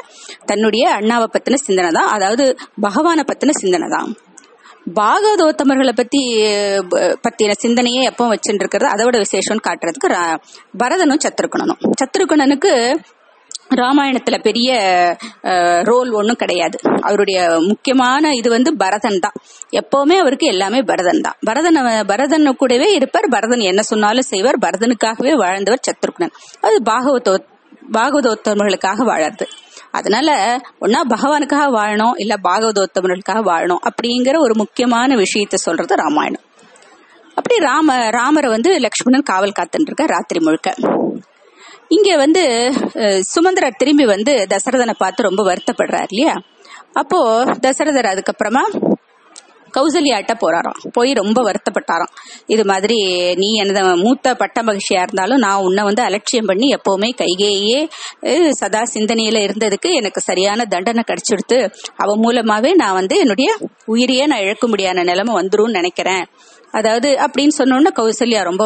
தன்னுடைய 0.46 0.90
அண்ணாவை 0.90 1.26
பத்தின 1.34 1.54
சிந்தனை 1.54 1.92
தான். 1.92 2.08
அதாவது 2.08 2.58
பகவானை 2.82 3.24
பத்தின 3.28 3.50
சிந்தனை 3.50 3.88
தான். 3.90 4.16
பாகவதோத்தமர்களை 4.96 5.92
பத்தி 5.96 6.44
ப- 6.90 7.18
பத்தின 7.30 7.52
சிந்தனையே 7.64 8.04
எப்போ 8.04 8.36
வச்சுட்டு 8.36 8.54
இருக்கிறது 8.54 8.92
அதோட 8.96 9.24
விசேஷம்னு 9.24 9.66
காட்டுறதுக்கு 9.68 10.08
ரா- 10.08 10.38
பரதனும் 10.84 11.20
சத்ருகுணனும். 11.24 11.92
சத்ருகுணனுக்கு 12.04 12.98
ராமாயணத்துல 13.76 14.42
பெரிய 14.42 14.70
ரோல் 15.84 16.12
ஒன்றும் 16.12 16.36
கிடையாது. 16.36 16.80
அவருடைய 17.02 17.60
முக்கியமான 17.60 18.34
இது 18.34 18.50
வந்து 18.50 18.76
பரதன் 18.78 19.20
தான். 19.20 19.38
எப்பவுமே 19.72 20.18
அவருக்கு 20.18 20.48
எல்லாமே 20.48 20.82
பரதன் 20.82 21.22
தான். 21.22 21.38
பரதன் 21.46 22.06
பரதன் 22.06 22.56
கூடவே 22.56 22.94
இருப்பார். 22.94 23.28
பரதன் 23.30 23.60
என்ன 23.60 23.82
சொன்னாலும் 23.82 24.22
செய்வார். 24.22 24.58
பரதனுக்காகவே 24.58 25.36
வாழ்ந்தவர் 25.36 25.86
சத்ருக்னன். 25.88 26.34
அது 26.62 26.82
பாகவதோ 26.86 27.38
பாகவதோத்தமர்களுக்காக 27.92 29.04
வாழறது. 29.10 29.46
அதனால 29.92 30.58
ஒன்னா 30.82 31.00
பகவானுக்காக 31.10 31.66
வாழணும் 31.78 32.12
இல்ல 32.16 32.36
பாகவதோத்தமர்களுக்காக 32.44 33.42
வாழணும் 33.52 33.84
அப்படிங்கிற 33.90 34.40
ஒரு 34.40 34.56
முக்கியமான 34.56 35.16
விஷயத்த 35.16 35.56
சொல்றது 35.56 35.96
ராமாயணம். 35.96 36.42
அப்படி 37.36 37.60
ராம 37.60 38.10
ராமரை 38.10 38.50
வந்து 38.50 38.80
லக்ஷ்மணன் 38.80 39.22
காவல் 39.22 39.58
காத்துட்டு 39.60 39.88
இருக்க 39.90 40.06
ராத்திரி 40.06 40.40
முழுக்க. 40.40 40.74
இங்க 41.96 42.10
வந்து 42.22 42.44
சுமந்திரர் 43.34 43.80
திரும்பி 43.82 44.06
வந்து 44.16 44.34
தசரதனை 44.54 44.94
பார்த்து 45.04 45.28
ரொம்ப 45.30 45.42
வருத்தப்படுறார் 45.50 46.12
இல்லையா? 46.14 46.36
அப்போ 47.02 47.20
தசரதர் 47.66 48.14
அதுக்கப்புறமா 48.14 48.64
கௌசல்யாட்ட 49.76 50.34
போறாராம். 50.42 50.78
போய் 50.96 51.12
ரொம்ப 51.20 51.40
வருத்தப்பட்டாராம். 51.48 52.14
இது 52.54 52.64
மாதிரி 52.70 52.98
நீ 53.42 53.50
எனது 53.62 53.82
மூத்த 54.04 54.34
பட்ட 54.42 54.62
மகிழ்ச்சியா 54.68 55.02
இருந்தாலும் 55.06 55.44
நான் 55.46 55.64
உன்னை 55.68 55.84
வந்து 55.90 56.04
அலட்சியம் 56.08 56.50
பண்ணி 56.52 56.68
எப்பவுமே 56.78 57.10
கைகேயே 57.22 57.80
சதா 58.60 58.82
சிந்தனையில 58.96 59.44
இருந்ததுக்கு 59.48 59.92
எனக்கு 60.00 60.22
சரியான 60.30 60.66
தண்டனை 60.74 61.04
கிடைச்சிடுத்து 61.10 61.60
அவ 62.04 62.16
மூலமாவே 62.26 62.72
நான் 62.84 62.98
வந்து 63.02 63.18
என்னுடைய 63.26 63.50
உயிரையே 63.96 64.26
நான் 64.32 64.46
இழக்கும்படியான 64.48 65.06
நிலைமை 65.12 65.36
வந்துரும்னு 65.42 65.80
நினைக்கிறேன். 65.80 66.26
அதாவது 66.72 67.16
அப்படின்னு 67.16 67.50
சொன்னோன்னு 67.58 67.88
கௌசல்யா 67.96 68.44
ரொம்ப 68.44 68.66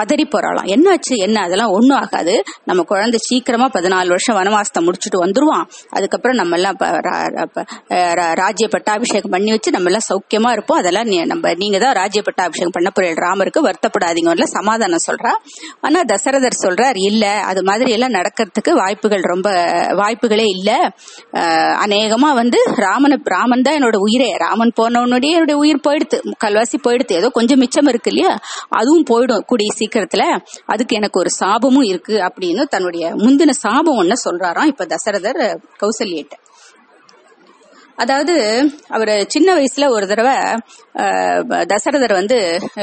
பதறி 0.00 0.22
போறாளாம். 0.22 0.76
என்னாச்சு 0.76 1.16
என்ன? 1.16 1.40
அதெல்லாம் 1.40 1.70
ஒன்றும் 1.70 1.98
ஆகாது. 1.98 2.42
நம்ம 2.64 2.82
குழந்தை 2.82 3.18
சீக்கிரமா 3.22 3.66
பதினாலு 3.66 4.06
வருஷம் 4.06 4.36
வனவாசத்தை 4.36 4.80
முடிச்சுட்டு 4.80 5.20
வந்துருவான். 5.20 5.68
அதுக்கப்புறம் 5.88 6.36
நம்ம 6.36 6.54
எல்லாம் 6.54 6.76
ரா- 6.80 7.46
ப- 7.52 7.64
ரா- 7.88 8.34
ராஜ்ய 8.34 8.68
பட்டாபிஷேகம் 8.68 9.30
பண்ணி 9.30 9.50
வச்சு 9.50 9.70
நம்ம 9.70 9.90
எல்லாம் 9.90 10.02
சௌக்கியமா 10.08 10.52
இருப்போம். 10.52 10.78
அதெல்லாம் 10.78 11.26
நம்ம 11.26 11.54
நீங்க 11.54 11.78
தான் 11.78 11.94
ராஜ்ய 11.94 12.22
பட்டாபிஷேகம் 12.22 12.70
பண்ண 12.70 12.90
போறீங்க. 13.00 13.14
ராமருக்கு 13.14 13.60
வருத்தப்படாதீங்கன்னு 13.60 14.42
சமாதானம் 14.42 14.98
சொல்றா. 15.10 15.30
ஆனா 15.80 16.02
தசரதர் 16.02 16.50
சொல்றார் 16.62 16.92
இல்ல 16.94 17.30
அது 17.30 17.62
மாதிரி 17.62 17.90
எல்லாம் 17.90 18.12
நடக்கிறதுக்கு 18.12 18.72
வாய்ப்புகள் 18.72 19.20
ரொம்ப 19.20 19.50
வாய்ப்புகளே 19.88 20.44
இல்ல. 20.46 20.92
அநேகமா 21.86 22.34
வந்து 22.34 22.62
ராமன் 22.76 23.20
ராமன் 23.24 23.62
தான் 23.62 23.74
என்னோட 23.74 23.96
உயிரே. 23.96 24.36
ராமன் 24.36 24.72
போனவனுடைய 24.80 25.30
என்னுடைய 25.30 25.56
உயிர் 25.56 25.80
போயிடுத்து 25.88 26.20
முக்கால்வாசி 26.22 27.10
போயிடுத்து 27.12 27.20
ஏதோ 27.20 27.28
கொஞ்சம் 27.28 27.58
மிச்சம் 27.58 27.86
இருக்கு 27.86 28.10
இல்லையா? 28.10 28.32
அதுவும் 28.68 29.08
போயிடும் 29.10 29.46
கூடிய 29.46 29.70
சீக்கிரத்துல. 29.78 30.24
அதுக்கு 30.66 30.96
எனக்கு 30.96 31.20
ஒரு 31.20 31.30
சாபமும் 31.40 31.88
இருக்கு 31.88 32.16
அப்படின்னு 32.28 32.64
தன்னுடைய 32.64 33.14
முந்தின 33.14 33.50
சாபம் 33.50 34.00
ஒண்ணு 34.02 34.16
சொல்றாராம் 34.24 34.66
இப்ப 34.66 34.86
தசரதர் 34.86 35.42
கௌசல்யிட்ட 35.80 36.34
அதாவது 37.96 38.34
அவர் 38.88 39.26
சின்ன 39.26 39.54
வயசுல 39.54 39.88
ஒரு 39.88 40.06
தடவை 40.06 40.36
தசரதர் 41.64 42.12
வந்து 42.12 42.38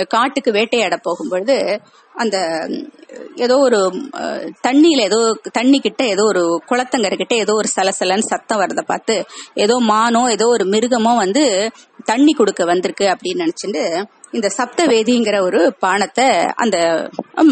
காட்டுக்கு 0.08 0.52
வேட்டையாட 0.52 0.96
போகும்பொழுது 0.98 1.56
அந்த 2.14 2.38
ஏதோ 3.36 3.58
ஒரு 3.58 3.80
தண்ணியில 4.68 5.02
ஏதோ 5.02 5.20
தண்ணி 5.52 5.80
கிட்ட 5.80 6.04
ஏதோ 6.06 6.24
ஒரு 6.24 6.62
குளத்தங்கர்கிட்ட 6.70 7.34
ஏதோ 7.34 7.54
ஒரு 7.54 7.70
சலசலன்னு 7.76 8.30
சத்தம் 8.30 8.58
வரத 8.58 8.82
பார்த்து 8.82 9.16
ஏதோ 9.54 9.74
மானோ 9.88 10.30
ஏதோ 10.30 10.48
ஒரு 10.48 10.66
மிருகமோ 10.66 11.16
வந்து 11.16 11.72
தண்ணி 12.06 12.32
கொடுக்க 12.32 12.66
வந்திருக்கு 12.66 13.06
அப்படின்னு 13.06 13.44
நினைச்சிட்டு 13.46 13.84
இந்த 14.32 14.50
சப்த 14.50 14.86
வேதிங்கிற 14.86 15.42
ஒரு 15.42 15.76
பானத்தை 15.82 16.26
அந்த 16.56 16.78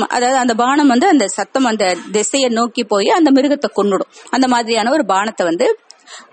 அதாவது 0.08 0.38
அந்த 0.38 0.54
பானம் 0.56 0.88
வந்து 0.88 1.08
அந்த 1.08 1.28
சத்தம் 1.28 1.66
அந்த 1.66 1.86
திசையை 2.12 2.50
நோக்கி 2.50 2.84
போய் 2.84 3.10
அந்த 3.10 3.32
மிருகத்தை 3.32 3.70
கொண்டுடும் 3.76 4.12
அந்த 4.30 4.48
மாதிரியான 4.48 4.92
ஒரு 4.92 5.06
பானத்தை 5.08 5.44
வந்து 5.44 5.68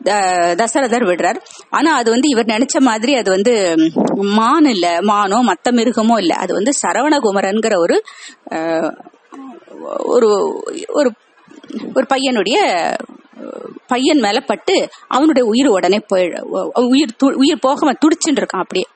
த- 0.03 0.19
தசரதர் 0.55 1.07
விடுறார். 1.07 1.39
ஆனா 1.71 1.95
அது 1.95 2.11
வந்து 2.11 2.29
இவர் 2.29 2.45
நினைச்ச 2.45 2.81
மாதிரி 2.81 3.15
அது 3.15 3.31
வந்து 3.31 3.55
மான் 4.35 4.65
இல்ல 4.65 4.99
மானோ 5.03 5.39
மத்த 5.43 5.71
மிருகமோ 5.71 6.19
இல்ல. 6.19 6.35
அது 6.35 6.55
வந்து 6.55 6.73
சரவணகுமரன்கிற 6.83 7.77
ஒரு 7.79 7.97
ஒரு 10.07 10.29
ஒரு 10.93 11.11
ஒரு 11.95 12.07
பையனுடைய 12.11 12.59
பையன் 13.87 14.19
மேல 14.19 14.41
பட்டு 14.41 14.75
அவனுடைய 15.09 15.49
உயிர் 15.49 15.69
உடனே 15.69 15.99
போய் 16.07 16.27
உயிர் 16.89 17.17
து- 17.25 17.35
உயிர் 17.35 17.59
போகாம 17.61 17.93
துடிச்சுட்டு 17.93 18.41
இருக்கான் 18.41 18.65
அப்படியே. 18.65 18.87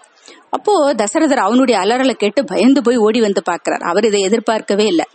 அப்போ 0.50 0.94
தசரதர் 0.94 1.46
அவனுடைய 1.46 1.80
அலறலை 1.80 2.14
கேட்டு 2.14 2.44
பயந்து 2.44 2.82
போய் 2.82 2.96
ஓடி 2.96 3.20
வந்து 3.20 3.42
பாக்குறார் 3.50 3.84
அவர் 3.90 4.04
இதை 4.04 4.20
எதிர்பார்க்கவே 4.20 4.86
இல்லை. 4.86 5.06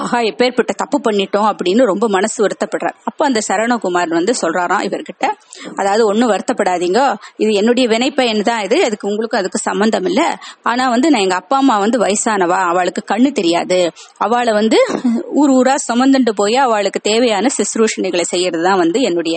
ஆஹா 0.00 0.18
எப்பேற்பட்ட 0.30 0.72
தப்பு 0.80 0.98
பண்ணிட்டோம் 1.06 1.46
அப்படின்னு 1.50 1.82
ரொம்ப 1.90 2.06
மனசு 2.14 2.38
வருத்தப்படுறார். 2.44 2.96
அப்ப 3.08 3.20
அந்த 3.28 3.40
சரணகுமார் 3.48 4.10
வந்து 4.18 4.32
சொல்றாராம் 4.42 4.84
இவர்கிட்ட 4.88 5.24
அதாவது 5.80 6.02
ஒன்றும் 6.10 6.30
வருத்தப்படாதீங்க. 6.32 7.00
இது 7.42 7.50
என்னுடைய 7.60 7.86
வினைப்பயன் 7.94 8.42
தான் 8.50 8.62
இது? 8.66 8.78
அதுக்கு 8.88 9.08
உங்களுக்கும் 9.10 9.40
அதுக்கு 9.40 9.60
சம்பந்தம் 9.68 10.06
இல்ல 10.10 10.22
ஆனா 10.70 10.84
வந்து 10.94 11.10
நான் 11.12 11.24
எங்க 11.26 11.38
அப்பா 11.42 11.56
அம்மா 11.62 11.76
வந்து 11.84 11.98
வயசானவா? 12.04 12.60
அவளுக்கு 12.70 13.02
கண்ணு 13.12 13.32
தெரியாது. 13.40 13.78
அவளை 14.26 14.54
வந்து 14.60 14.80
ஊர் 15.40 15.52
ஊரா 15.58 15.74
சுமந்துட்டு 15.88 16.32
போய் 16.40 16.56
அவளுக்கு 16.66 17.02
தேவையான 17.10 17.50
சிசுரூஷணிகளை 17.58 18.24
செய்யறது 18.32 18.64
தான் 18.68 18.80
வந்து 18.84 19.00
என்னுடைய 19.10 19.36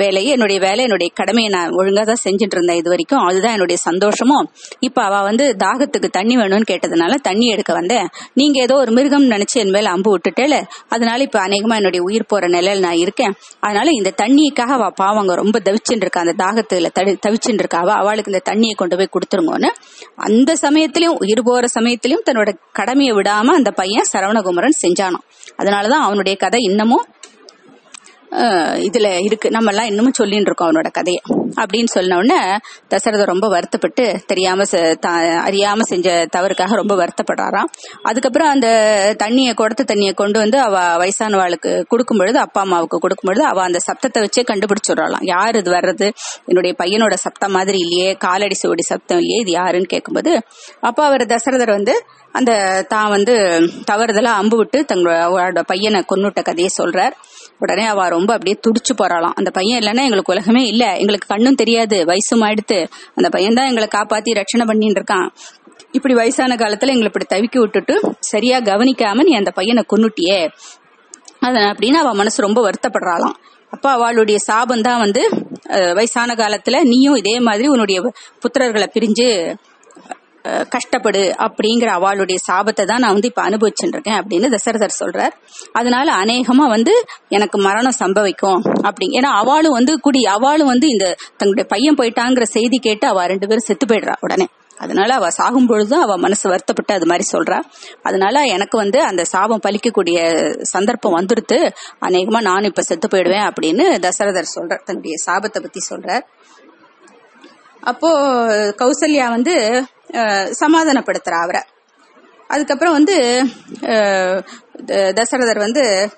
வேலை 0.00 0.22
என்னுடைய 0.34 0.58
வேலை 0.66 0.82
என்னுடைய 0.86 1.08
கடமையை 1.20 1.50
நான் 1.56 1.74
ஒழுங்கா 1.78 2.02
தான் 2.10 2.22
செஞ்சுட்டு 2.26 2.56
இருந்தேன் 2.56 2.78
இது 2.80 2.90
வரைக்கும். 2.92 3.22
அதுதான் 3.28 3.54
என்னுடைய 3.56 3.78
சந்தோஷமும். 3.88 4.46
இப்ப 4.86 4.98
அவ 5.08 5.20
வந்து 5.28 5.44
தாகத்துக்கு 5.64 6.08
தண்ணி 6.18 6.34
வேணும்னு 6.40 6.70
கேட்டதுனால 6.72 7.18
தண்ணி 7.28 7.46
எடுக்க 7.54 7.72
வந்தேன். 7.80 8.08
நீங்க 8.40 8.56
ஏதோ 8.66 8.76
ஒரு 8.84 8.91
மிருகம் 8.92 9.26
நினைச்சு 9.30 9.58
என் 9.62 9.70
மேல 9.70 9.90
அம்பு 9.90 10.10
விட்டுட்டேல 10.14 10.56
அதனால 10.88 11.22
இப்ப 11.22 11.38
அநேகமா 11.46 11.76
என்னுடைய 11.80 12.02
உயிர் 12.04 12.28
போற 12.28 12.46
நிலையில 12.46 12.84
நான் 12.86 13.00
இருக்கேன். 13.04 13.34
அதனால 13.60 13.90
இந்த 13.90 14.12
தண்ணிக்காக 14.22 14.72
அவ 14.78 14.90
பாவங்க 14.90 15.34
ரொம்ப 15.34 15.58
தவிச்சுட்டு 15.64 16.04
இருக்கா 16.04 16.20
அந்த 16.20 16.34
தாகத்துல 16.44 16.90
தடி 16.92 17.12
தவிச்சுட்டு 17.26 17.62
இருக்கா 17.62 17.78
அவ 17.78 17.92
அவளுக்கு 17.92 18.32
இந்த 18.32 18.42
தண்ணியை 18.50 18.74
கொண்டு 18.74 18.96
போய் 18.96 19.12
கொடுத்துருங்கன்னு 19.16 19.70
அந்த 20.28 20.56
சமயத்திலயும் 20.60 21.18
உயிர் 21.24 21.42
போற 21.44 21.66
சமயத்திலயும் 21.80 22.26
தன்னோட 22.26 22.50
கடமையை 22.72 23.14
விடாம 23.14 23.56
அந்த 23.58 23.70
பையன் 23.70 24.10
சரவணகுமரன் 24.12 24.80
செஞ்சானாம். 24.82 25.26
அதனாலதான் 25.58 26.06
அவனுடைய 26.08 26.36
கதை 26.36 26.60
இன்னமும் 26.62 27.06
இதுல 28.32 29.22
இருக்கு. 29.22 29.50
நம்ம 29.50 29.70
எல்லாம் 29.70 29.86
இன்னமும் 29.86 30.12
சொல்லிட்டு 30.12 30.42
இருக்கோம் 30.42 30.70
அவனோட 30.70 30.90
கதையை. 30.90 31.22
அப்படின்னு 31.60 31.84
சொன்ன 31.84 32.16
உடனே 32.16 32.56
தசரதர் 32.90 33.24
ரொம்ப 33.24 33.48
வருத்தப்பட்டு 33.48 34.22
தெரியாம 34.26 34.62
செ- 34.62 34.96
தா- 35.06 35.40
அறியாம 35.48 35.80
செஞ்ச 35.80 36.26
தவறுக்காக 36.36 36.74
ரொம்ப 36.74 36.94
வருத்தப்படுறாராம். 36.94 37.64
அதுக்கப்புறம் 38.02 38.48
அந்த 38.48 38.68
தண்ணியை 39.18 39.52
குடத்த 39.52 39.84
தண்ணியை 39.84 40.14
கொண்டு 40.14 40.38
வந்து 40.38 40.60
அவ 40.60 40.78
வயசானவாளுக்கு 40.78 41.82
கொடுக்கும் 41.82 42.18
பொழுது 42.18 42.38
அப்பா 42.38 42.60
அம்மாவுக்கு 42.60 42.98
கொடுக்கும் 42.98 43.32
பொழுது 43.32 43.44
அவ 43.44 43.62
அந்த 43.62 43.78
சப்தத்தை 43.92 44.22
வச்சே 44.22 44.42
கண்டுபிடிச்சுடுறாளாம். 44.42 45.24
யார் 45.24 45.56
இது 45.56 45.70
வர்றது? 45.70 46.10
என்னுடைய 46.46 46.76
பையனோட 46.78 47.12
சப்தம் 47.12 47.52
மாதிரி 47.52 47.78
இல்லையே 47.78 48.14
காலடி 48.14 48.54
சுவடி 48.54 48.82
சப்தம் 48.82 49.18
இல்லையே 49.18 49.40
இது 49.40 49.50
யாருன்னு 49.50 49.86
கேட்கும்போது 49.86 50.42
அப்பா 50.80 51.06
அவர் 51.06 51.26
தசரதர் 51.26 51.70
வந்து 51.70 52.04
அந்த 52.32 52.84
தான் 52.88 53.08
வந்து 53.08 53.34
தவறுதலா 53.90 54.24
அம்பு 54.24 54.56
விட்டு 54.56 54.84
தங்களோட 54.88 55.20
அவரோட 55.22 55.62
பையனை 55.66 56.04
கொன்னுட்ட 56.14 56.42
கதையை 56.42 56.68
சொல்றார். 56.78 57.12
உடனே 57.64 57.84
அவ 57.92 58.06
ரொம்ப 58.14 58.30
அப்படியே 58.36 58.56
துடிச்சு 58.66 58.92
போறாளாம். 59.00 59.36
அந்த 59.40 59.50
பையன் 59.58 59.78
இல்லைன்னா 59.80 60.04
எங்களுக்கு 60.08 60.32
உலகமே 60.34 60.62
இல்ல. 60.72 60.84
எங்களுக்கு 61.02 61.28
கண்ணும் 61.32 61.58
தெரியாது. 61.62 61.98
வயசும் 62.10 62.44
ஆயிடுத்து. 62.46 62.78
அந்த 63.14 63.28
பையன் 63.34 63.58
தான் 63.58 63.70
எங்களை 63.70 63.88
காப்பாத்தி 63.96 64.38
ரட்சணை 64.40 64.66
பண்ணிட்டு 64.70 65.00
இருக்கான். 65.00 65.28
இப்படி 65.96 66.14
வயசான 66.20 66.56
காலத்துல 66.62 66.94
எங்களை 66.94 67.08
இப்படி 67.10 67.26
தவிக்கி 67.32 67.58
விட்டுட்டு 67.60 67.94
சரியா 68.32 68.58
கவனிக்காம 68.70 69.24
நீ 69.28 69.32
அந்த 69.40 69.50
பையனை 69.58 69.82
கொன்னுட்டியே. 69.92 70.38
அத 71.46 71.56
அப்படின்னு 71.72 72.00
அவ 72.02 72.12
மனசு 72.20 72.46
ரொம்ப 72.46 72.60
வருத்தப்படுறாளாம். 72.66 73.36
அப்ப 73.72 73.86
அவளுடைய 73.96 74.38
சாபம் 74.46 74.86
தான் 74.86 75.02
வந்து 75.04 75.22
வயசான 75.98 76.34
காலத்துல 76.40 76.78
நீயும் 76.90 77.18
இதே 77.20 77.34
மாதிரி 77.48 77.66
உன்னுடைய 77.74 77.98
புத்திரர்களை 78.42 78.88
பிரிஞ்சு 78.96 79.28
கஷ்டப்படு 80.44 81.22
அப்படிங்கிற 81.38 81.86
அவளுடைய 81.86 82.38
சாபத்தை 82.50 82.84
தான் 82.84 83.00
நான் 83.00 83.12
வந்து 83.12 83.26
இப்ப 83.26 83.42
அனுபவிச்சுட்டு 83.42 83.96
இருக்கேன் 83.96 84.18
அப்படின்னு 84.20 84.48
தசரதர் 84.54 85.00
சொல்றார். 85.00 85.34
அதனால 85.72 86.12
அநேகமா 86.12 86.66
வந்து 86.68 86.94
எனக்கு 87.28 87.58
மரணம் 87.58 88.00
சம்பவிக்கும் 88.00 88.62
அப்படி. 88.82 89.06
ஏன்னா 89.08 89.30
அவளும் 89.42 89.72
வந்து 89.72 90.00
குடி 90.00 90.22
அவளும் 90.24 90.66
வந்து 90.66 90.88
இந்த 90.88 91.16
தங்களுடைய 91.36 91.68
பையன் 91.68 91.94
போயிட்டாங்கிற 91.94 92.42
செய்தி 92.42 92.78
கேட்டு 92.78 93.06
அவ 93.06 93.26
ரெண்டு 93.26 93.46
பேரும் 93.46 93.68
செத்து 93.68 93.86
போயிடுறா 93.86 94.16
உடனே. 94.20 94.46
அதனால 94.78 95.14
அவ 95.14 95.30
சாகும் 95.30 95.66
பொழுதும் 95.66 96.00
அவ 96.00 96.16
மனசு 96.16 96.48
வருத்தப்பட்டு 96.48 96.94
அது 96.94 97.06
மாதிரி 97.06 97.24
சொல்றா. 97.32 97.58
அதனால 98.02 98.42
எனக்கு 98.42 98.76
வந்து 98.76 98.98
அந்த 99.02 99.24
சாபம் 99.24 99.64
பலிக்கக்கூடிய 99.66 100.18
சந்தர்ப்பம் 100.62 101.16
வந்துருத்து 101.18 101.58
அநேகமா 102.00 102.40
நான் 102.40 102.64
இப்ப 102.64 102.82
செத்து 102.82 103.08
போயிடுவேன் 103.08 103.46
அப்படின்னு 103.50 103.86
தசரதர் 104.06 104.54
சொல்றார் 104.56 104.84
தன்னுடைய 104.84 105.14
சாபத்தை 105.26 105.60
பத்தி 105.62 105.82
சொல்றார். 105.90 106.24
அப்போ 107.80 108.10
கௌசல்யா 108.80 109.28
வந்து 109.28 109.54
சமாதானப்படுத்துறா 110.60 111.42
அவரை. 111.42 111.62
அதுக்கப்புறம் 112.48 112.92
வந்து 112.92 113.46
த- 114.86 115.12
தசரதர் 115.12 115.58
வந்து 115.58 116.10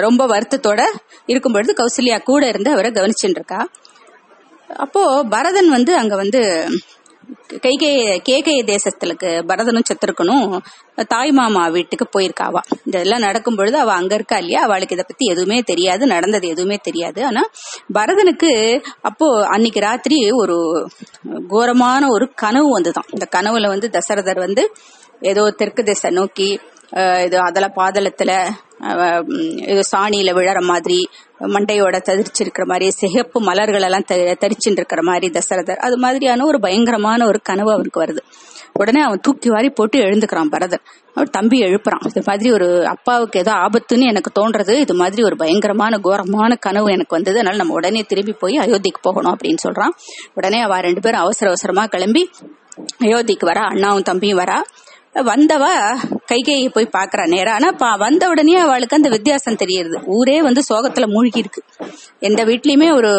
ரொம்ப 0.00 0.26
வருத்தத்தோட 0.26 0.82
இருக்கும் 1.26 1.52
பொழுது 1.52 1.74
கௌசல்யா 1.74 2.22
கூட 2.22 2.48
இருந்து 2.48 2.70
அவரை 2.70 2.90
கவனிச்சுட்டு 2.90 3.36
இருக்கா 3.36 3.68
அப்போ 4.76 5.24
பரதன் 5.24 5.68
வந்து 5.68 5.96
அங்க 5.96 6.16
வந்து 6.16 6.68
கைகே 7.60 7.90
கேகய 8.28 8.60
தேசத்துக்கு 8.64 9.30
பரதனும் 9.48 9.86
செத்துருக்கணும் 9.88 10.60
தாய் 11.06 11.30
மாமா 11.30 11.66
வீட்டுக்கு 11.66 12.06
போயிருக்காவா. 12.14 12.60
இதெல்லாம் 12.84 13.20
நடக்கும் 13.20 13.56
பொழுது 13.56 13.78
அவ 13.78 13.92
அங்க 13.92 14.14
இருக்கா 14.14 14.36
இல்லையா? 14.36 14.62
அவளுக்கு 14.62 14.94
இதை 14.94 15.04
பத்தி 15.08 15.26
எதுவுமே 15.26 15.60
தெரியாது 15.60 16.06
நடந்தது 16.06 16.48
எதுவுமே 16.48 16.76
தெரியாது. 16.82 17.24
ஆனா 17.24 17.42
பரதனுக்கு 17.94 18.82
அப்போ 19.00 19.46
அன்னைக்கு 19.46 19.80
ராத்திரி 19.80 20.30
ஒரு 20.30 20.88
கோரமான 21.48 22.08
ஒரு 22.08 22.32
கனவு 22.34 22.80
வந்துதான். 22.80 23.10
இந்த 23.10 23.28
கனவுல 23.36 23.68
வந்து 23.68 23.90
தசரதர் 23.92 24.38
வந்து 24.38 24.64
ஏதோ 25.20 25.50
தெற்கு 25.50 25.82
திசை 25.82 26.10
நோக்கி 26.10 26.60
இது 26.96 27.38
அதல 27.38 27.72
பாதளத்துல 27.76 28.48
இது 29.56 29.84
சாணியில 29.96 30.36
விழற 30.36 30.62
மாதிரி 30.62 31.08
மண்டையோட 31.40 32.00
தரிச்சிருக்கிற 32.08 32.64
மாதிரி 32.64 32.90
சிகப்பு 32.90 33.40
மலர்கள் 33.40 33.82
எல்லாம் 33.82 34.02
த- 34.02 34.16
தரிச்சுட்டு 34.16 34.70
இருக்கிற 34.70 35.02
மாதிரி 35.02 35.38
தசரதர். 35.38 35.76
அது 35.76 35.98
மாதிரியான 35.98 36.46
ஒரு 36.46 36.60
பயங்கரமான 36.60 37.26
ஒரு 37.26 37.40
கனவு 37.42 37.72
அவருக்கு 37.72 38.02
வருது. 38.02 38.18
உடனே 38.72 39.00
அவன் 39.00 39.18
தூக்கி 39.22 39.48
வாரி 39.48 39.70
போட்டு 39.70 39.98
எழுந்துக்கிறான் 39.98 40.50
பரதர் 40.50 40.84
அவர் 41.14 41.30
தம்பி 41.30 41.60
எழுப்புறான். 41.60 42.06
இது 42.06 42.22
மாதிரி 42.24 42.52
ஒரு 42.52 42.86
அப்பாவுக்கு 42.86 43.38
ஏதோ 43.38 43.52
ஆபத்துன்னு 43.52 44.08
எனக்கு 44.08 44.30
தோன்றது. 44.40 44.80
இது 44.80 44.94
மாதிரி 44.94 45.22
ஒரு 45.22 45.36
பயங்கரமான 45.36 45.98
கோரமான 45.98 46.54
கனவு 46.54 46.90
எனக்கு 46.90 47.14
வந்தது. 47.14 47.36
அதனால 47.36 47.56
நம்ம 47.56 47.72
உடனே 47.72 48.02
திரும்பி 48.02 48.32
போய் 48.32 48.58
அயோத்திக்கு 48.58 49.00
போகணும் 49.02 49.36
அப்படின்னு 49.36 49.56
சொல்றான். 49.68 49.90
உடனே 50.34 50.60
அவ 50.60 50.80
ரெண்டு 50.80 51.00
பேரும் 51.00 51.20
அவசர 51.20 51.46
அவசரமா 51.46 51.86
கிளம்பி 51.86 52.30
அயோத்திக்கு 53.00 53.46
வரா 53.46 53.64
அண்ணாவும் 53.64 54.02
தம்பியும் 54.02 54.38
வரா. 54.38 54.60
வந்தவ 55.14 55.64
கைகையை 56.26 56.68
போய் 56.68 56.88
பாக்குறா 56.92 57.26
நேரம் 57.26 57.54
ஆனா 57.54 57.68
பா- 57.68 57.98
வந்த 57.98 58.28
உடனே 58.28 58.54
அவளுக்கு 58.54 58.96
அந்த 58.96 59.08
வித்தியாசம் 59.08 59.54
தெரியுது. 59.54 60.02
ஊரே 60.06 60.42
வந்து 60.42 60.62
சோகத்துல 60.68 61.06
மூழ்கி 61.06 61.38
இருக்கு 61.38 61.62
எந்த 62.20 62.44
வீட்லயுமே 62.44 62.94
ஒரு 62.94 63.12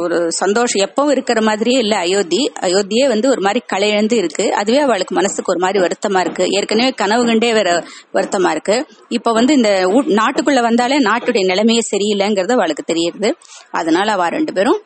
ஒரு 0.00 0.32
சந்தோஷம் 0.32 0.88
எப்பவும் 0.88 1.10
இருக்கிற 1.10 1.42
மாதிரியே 1.42 1.78
இல்ல. 1.78 1.96
அயோத்தி 1.96 2.52
அயோத்தியே 2.60 3.08
வந்து 3.08 3.30
ஒரு 3.30 3.40
மாதிரி 3.40 3.64
களையழ்ந்து 3.72 4.12
இருக்கு. 4.12 4.54
அதுவே 4.54 4.78
அவளுக்கு 4.78 5.14
மனசுக்கு 5.14 5.52
ஒரு 5.52 5.60
மாதிரி 5.60 5.84
வருத்தமா 5.84 6.20
இருக்கு. 6.20 6.46
ஏற்கனவே 6.48 6.90
கனவு 6.90 7.24
கண்டே 7.24 7.52
வேற 7.52 7.84
வருத்தமா 8.14 8.50
இருக்கு. 8.50 8.86
இப்ப 9.08 9.32
வந்து 9.32 9.54
இந்த 9.54 9.70
நாட்டுக்குள்ள 10.08 10.60
வந்தாலே 10.60 10.98
நாட்டுடைய 10.98 11.44
நிலைமையே 11.44 11.80
சரியில்லைங்கிறது 11.92 12.52
அவளுக்கு 12.52 12.84
தெரியுது. 12.92 13.32
அதனால 13.70 14.12
அவ 14.12 14.28
ரெண்டு 14.28 14.52
பேரும் 14.52 14.80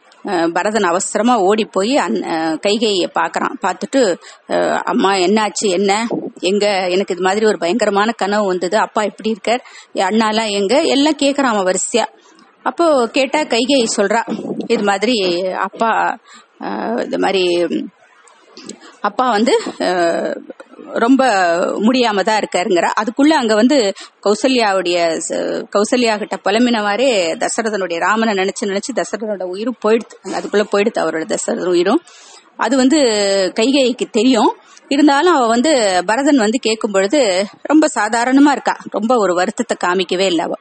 பரதன் 0.53 0.83
அவசரமா 0.83 1.39
ஓடி 1.39 1.65
போய் 1.65 1.97
அந் 1.97 2.15
கைகையை 2.61 3.11
பாக்குறான் 3.15 3.55
பார்த்துட்டு 3.63 4.01
அம்மா 4.83 5.15
என்னாச்சு? 5.15 5.69
என்ன? 5.69 6.07
எங்க 6.41 6.67
எனக்கு 6.89 7.15
இது 7.15 7.23
மாதிரி 7.23 7.47
ஒரு 7.47 7.59
பயங்கரமான 7.59 8.13
கனவு 8.13 8.47
வந்தது. 8.47 8.77
அப்பா 8.79 9.03
எப்படி 9.03 9.31
இருக்கார்? 9.31 9.63
என் 9.93 10.07
அண்ணாலாம் 10.07 10.51
எங்க? 10.51 10.83
எல்லாம் 10.83 11.21
கேக்குறான் 11.23 11.53
அவன் 11.55 11.69
வரிசையா. 11.71 12.07
அப்போ 12.63 13.09
கேட்டா 13.13 13.41
கைகை 13.41 13.85
சொல்றா 13.97 14.23
இது 14.67 14.83
மாதிரி 14.83 15.17
அப்பா 15.67 16.19
இது 17.03 17.19
மாதிரி 17.19 17.43
அப்பா 19.01 19.31
வந்து 19.31 19.55
ரொம்ப 20.93 21.23
முடியாம 21.81 22.23
தான் 22.23 22.41
இருக்காருங்கிற. 22.43 22.87
அதுக்குள்ள 23.01 23.33
அங்க 23.41 23.55
வந்து 23.55 23.95
கௌசல்யாவுடைய 24.27 24.99
கௌசல்யா 25.75 26.19
கிட்ட 26.19 26.37
புலம்பினவாறே 26.45 27.11
தசரதனுடைய 27.43 27.99
ராமனை 27.99 28.35
நினைச்சு 28.35 28.69
நினைச்சு 28.71 28.97
தசரதனோட 28.97 29.43
உயிரும் 29.43 29.79
போயிடுது. 29.85 30.17
அதுக்குள்ள 30.37 30.65
போயிடுது 30.73 31.03
அவரோட 31.05 31.35
தசரதன் 31.35 31.73
உயிரும். 31.75 32.03
அது 32.57 32.77
வந்து 32.77 32.99
கைகைக்கு 33.55 34.07
தெரியும். 34.11 34.57
இருந்தாலும் 34.89 35.35
அவ 35.35 35.47
வந்து 35.47 36.03
பரதன் 36.07 36.37
வந்து 36.37 36.59
கேட்கும் 36.59 36.91
பொழுது 36.91 37.47
ரொம்ப 37.63 37.87
சாதாரணமா 37.95 38.51
இருக்கா. 38.51 38.77
ரொம்ப 38.91 39.17
ஒரு 39.17 39.35
வருத்தத்தை 39.35 39.77
காமிக்கவே 39.85 40.27
இல்லை 40.27 40.45
அவ. 40.45 40.53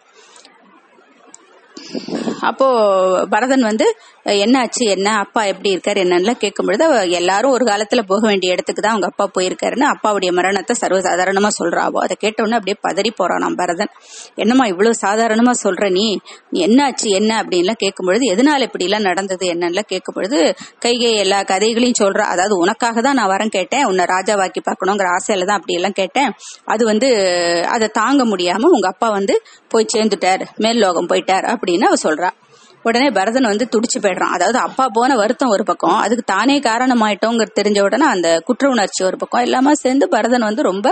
அப்போ 2.41 2.67
பரதன் 3.27 3.61
வந்து 3.61 3.95
என்ன 4.25 4.43
என்னாச்சு 4.45 4.83
என்ன 4.89 5.17
அப்பா 5.17 5.43
எப்படி 5.43 5.75
இருக்காரு 5.75 5.99
என்னன்னு 6.03 6.31
கேட்கும் 6.31 6.65
பொழுது 6.65 7.09
எல்லாரும் 7.09 7.51
ஒரு 7.51 7.65
காலத்துல 7.65 8.01
போக 8.01 8.27
வேண்டிய 8.27 8.53
இடத்துக்கு 8.53 8.81
தான் 8.81 8.91
அவங்க 8.91 9.07
அப்பா 9.07 9.29
போயிருக்காருன்னு 9.37 9.85
அப்பாவுடைய 9.93 10.31
மரணத்தை 10.31 10.75
சர்வசாதாரணமா 10.81 11.47
சொல்றாவோ. 11.59 11.99
அதை 12.01 12.17
கேட்டோன்னே 12.23 12.51
அப்படியே 12.51 12.77
பதறி 12.87 13.11
போறானாம் 13.17 13.55
பரதன். 13.55 13.91
என்னம்மா 14.35 14.65
இவ்வளவு 14.65 14.95
சாதாரணமா 15.01 15.51
சொல்ற 15.63 15.89
நீ? 15.89 16.19
என்ன 16.51 16.73
என்னாச்சு 16.75 17.07
என்ன 17.09 17.43
அப்படின்லாம் 17.43 17.81
கேட்கும் 17.83 18.05
பொழுது 18.05 18.25
எதனால 18.25 18.61
இப்படி 18.61 18.83
எல்லாம் 18.83 19.01
நடந்தது? 19.01 19.45
என்னன்னு 19.45 19.79
கேட்கும் 19.87 20.13
பொழுது 20.13 20.55
கைகை 20.85 21.11
எல்லா 21.15 21.43
கதைகளையும் 21.43 22.01
சொல்றா 22.03 22.19
அதாவது 22.19 22.55
உனக்காக 22.55 23.01
தான் 23.01 23.13
நான் 23.13 23.29
வரேன் 23.29 23.47
கேட்டேன். 23.47 23.85
உன்னை 23.85 24.05
ராஜாவாக்கி 24.05 24.61
பார்க்கணுங்கிற 24.69 25.09
ஆசையில 25.17 25.45
தான் 25.45 25.57
அப்படி 25.57 25.73
எல்லாம் 25.73 25.91
கேட்டேன். 25.91 26.31
அது 26.65 26.85
வந்து 26.85 27.09
அதை 27.67 27.87
தாங்க 27.87 28.25
முடியாம 28.25 28.57
உங்க 28.57 28.87
அப்பா 28.87 29.09
வந்து 29.09 29.41
போய் 29.67 29.91
சேர்ந்துட்டார். 29.97 30.45
மேல் 30.57 30.77
லோகம் 30.77 31.07
போயிட்டார். 31.07 31.43
அப்படின்னு 31.43 31.81
அவ 31.81 31.95
சொல்றா. 32.03 32.31
உடனே 32.87 33.07
பரதன் 33.17 33.51
வந்து 33.51 33.65
துடிச்சு 33.73 33.99
போயிடுறான். 34.01 34.33
அதாவது 34.37 34.57
அப்பா 34.67 34.85
போன 34.93 35.15
வருத்தம் 35.15 35.53
ஒரு 35.55 35.63
பக்கம் 35.63 35.97
அதுக்கு 36.03 36.23
தானே 36.33 36.55
காரணமாயிட்டோங்கிற 36.69 37.47
தெரிஞ்ச 37.59 37.79
உடனே 37.87 38.05
அந்த 38.05 38.29
குற்ற 38.47 38.69
உணர்ச்சி 38.69 39.01
ஒரு 39.09 39.17
பக்கம். 39.21 39.45
எல்லாமே 39.47 39.73
சேர்ந்து 39.83 40.07
பரதன் 40.15 40.47
வந்து 40.49 40.63
ரொம்ப 40.71 40.87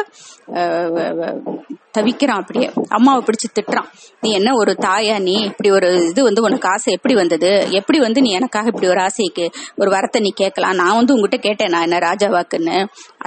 தவிக்கிறான் 1.97 2.41
அப்படியே. 2.41 2.67
அம்மாவை 2.97 3.19
பிடிச்சு 3.25 3.47
திட்டுறான். 3.57 3.89
நீ 4.21 4.29
என்ன 4.38 4.53
ஒரு 4.62 4.71
தாயா 4.85 5.15
நீ? 5.27 5.35
இப்படி 5.50 5.69
ஒரு 5.77 5.89
இது 6.09 6.21
வந்து 6.23 6.43
உனக்கு 6.47 6.67
ஆசை 6.73 6.93
எப்படி 6.97 7.13
வந்தது? 7.21 7.51
எப்படி 7.79 8.00
வந்து 8.05 8.23
நீ 8.25 8.29
எனக்காக 8.39 8.71
இப்படி 8.73 8.89
ஒரு 8.93 9.01
ஆசைக்கு 9.07 9.45
ஒரு 9.81 9.89
வரத்தை 9.95 10.21
நீ 10.25 10.31
கேட்கலாம்? 10.41 10.77
நான் 10.81 10.97
வந்து 11.00 11.15
உங்ககிட்ட 11.15 11.39
கேட்டேன் 11.47 11.71
நான் 11.75 11.85
என்ன 11.89 12.00
ராஜாவாக்குன்னு 12.07 12.77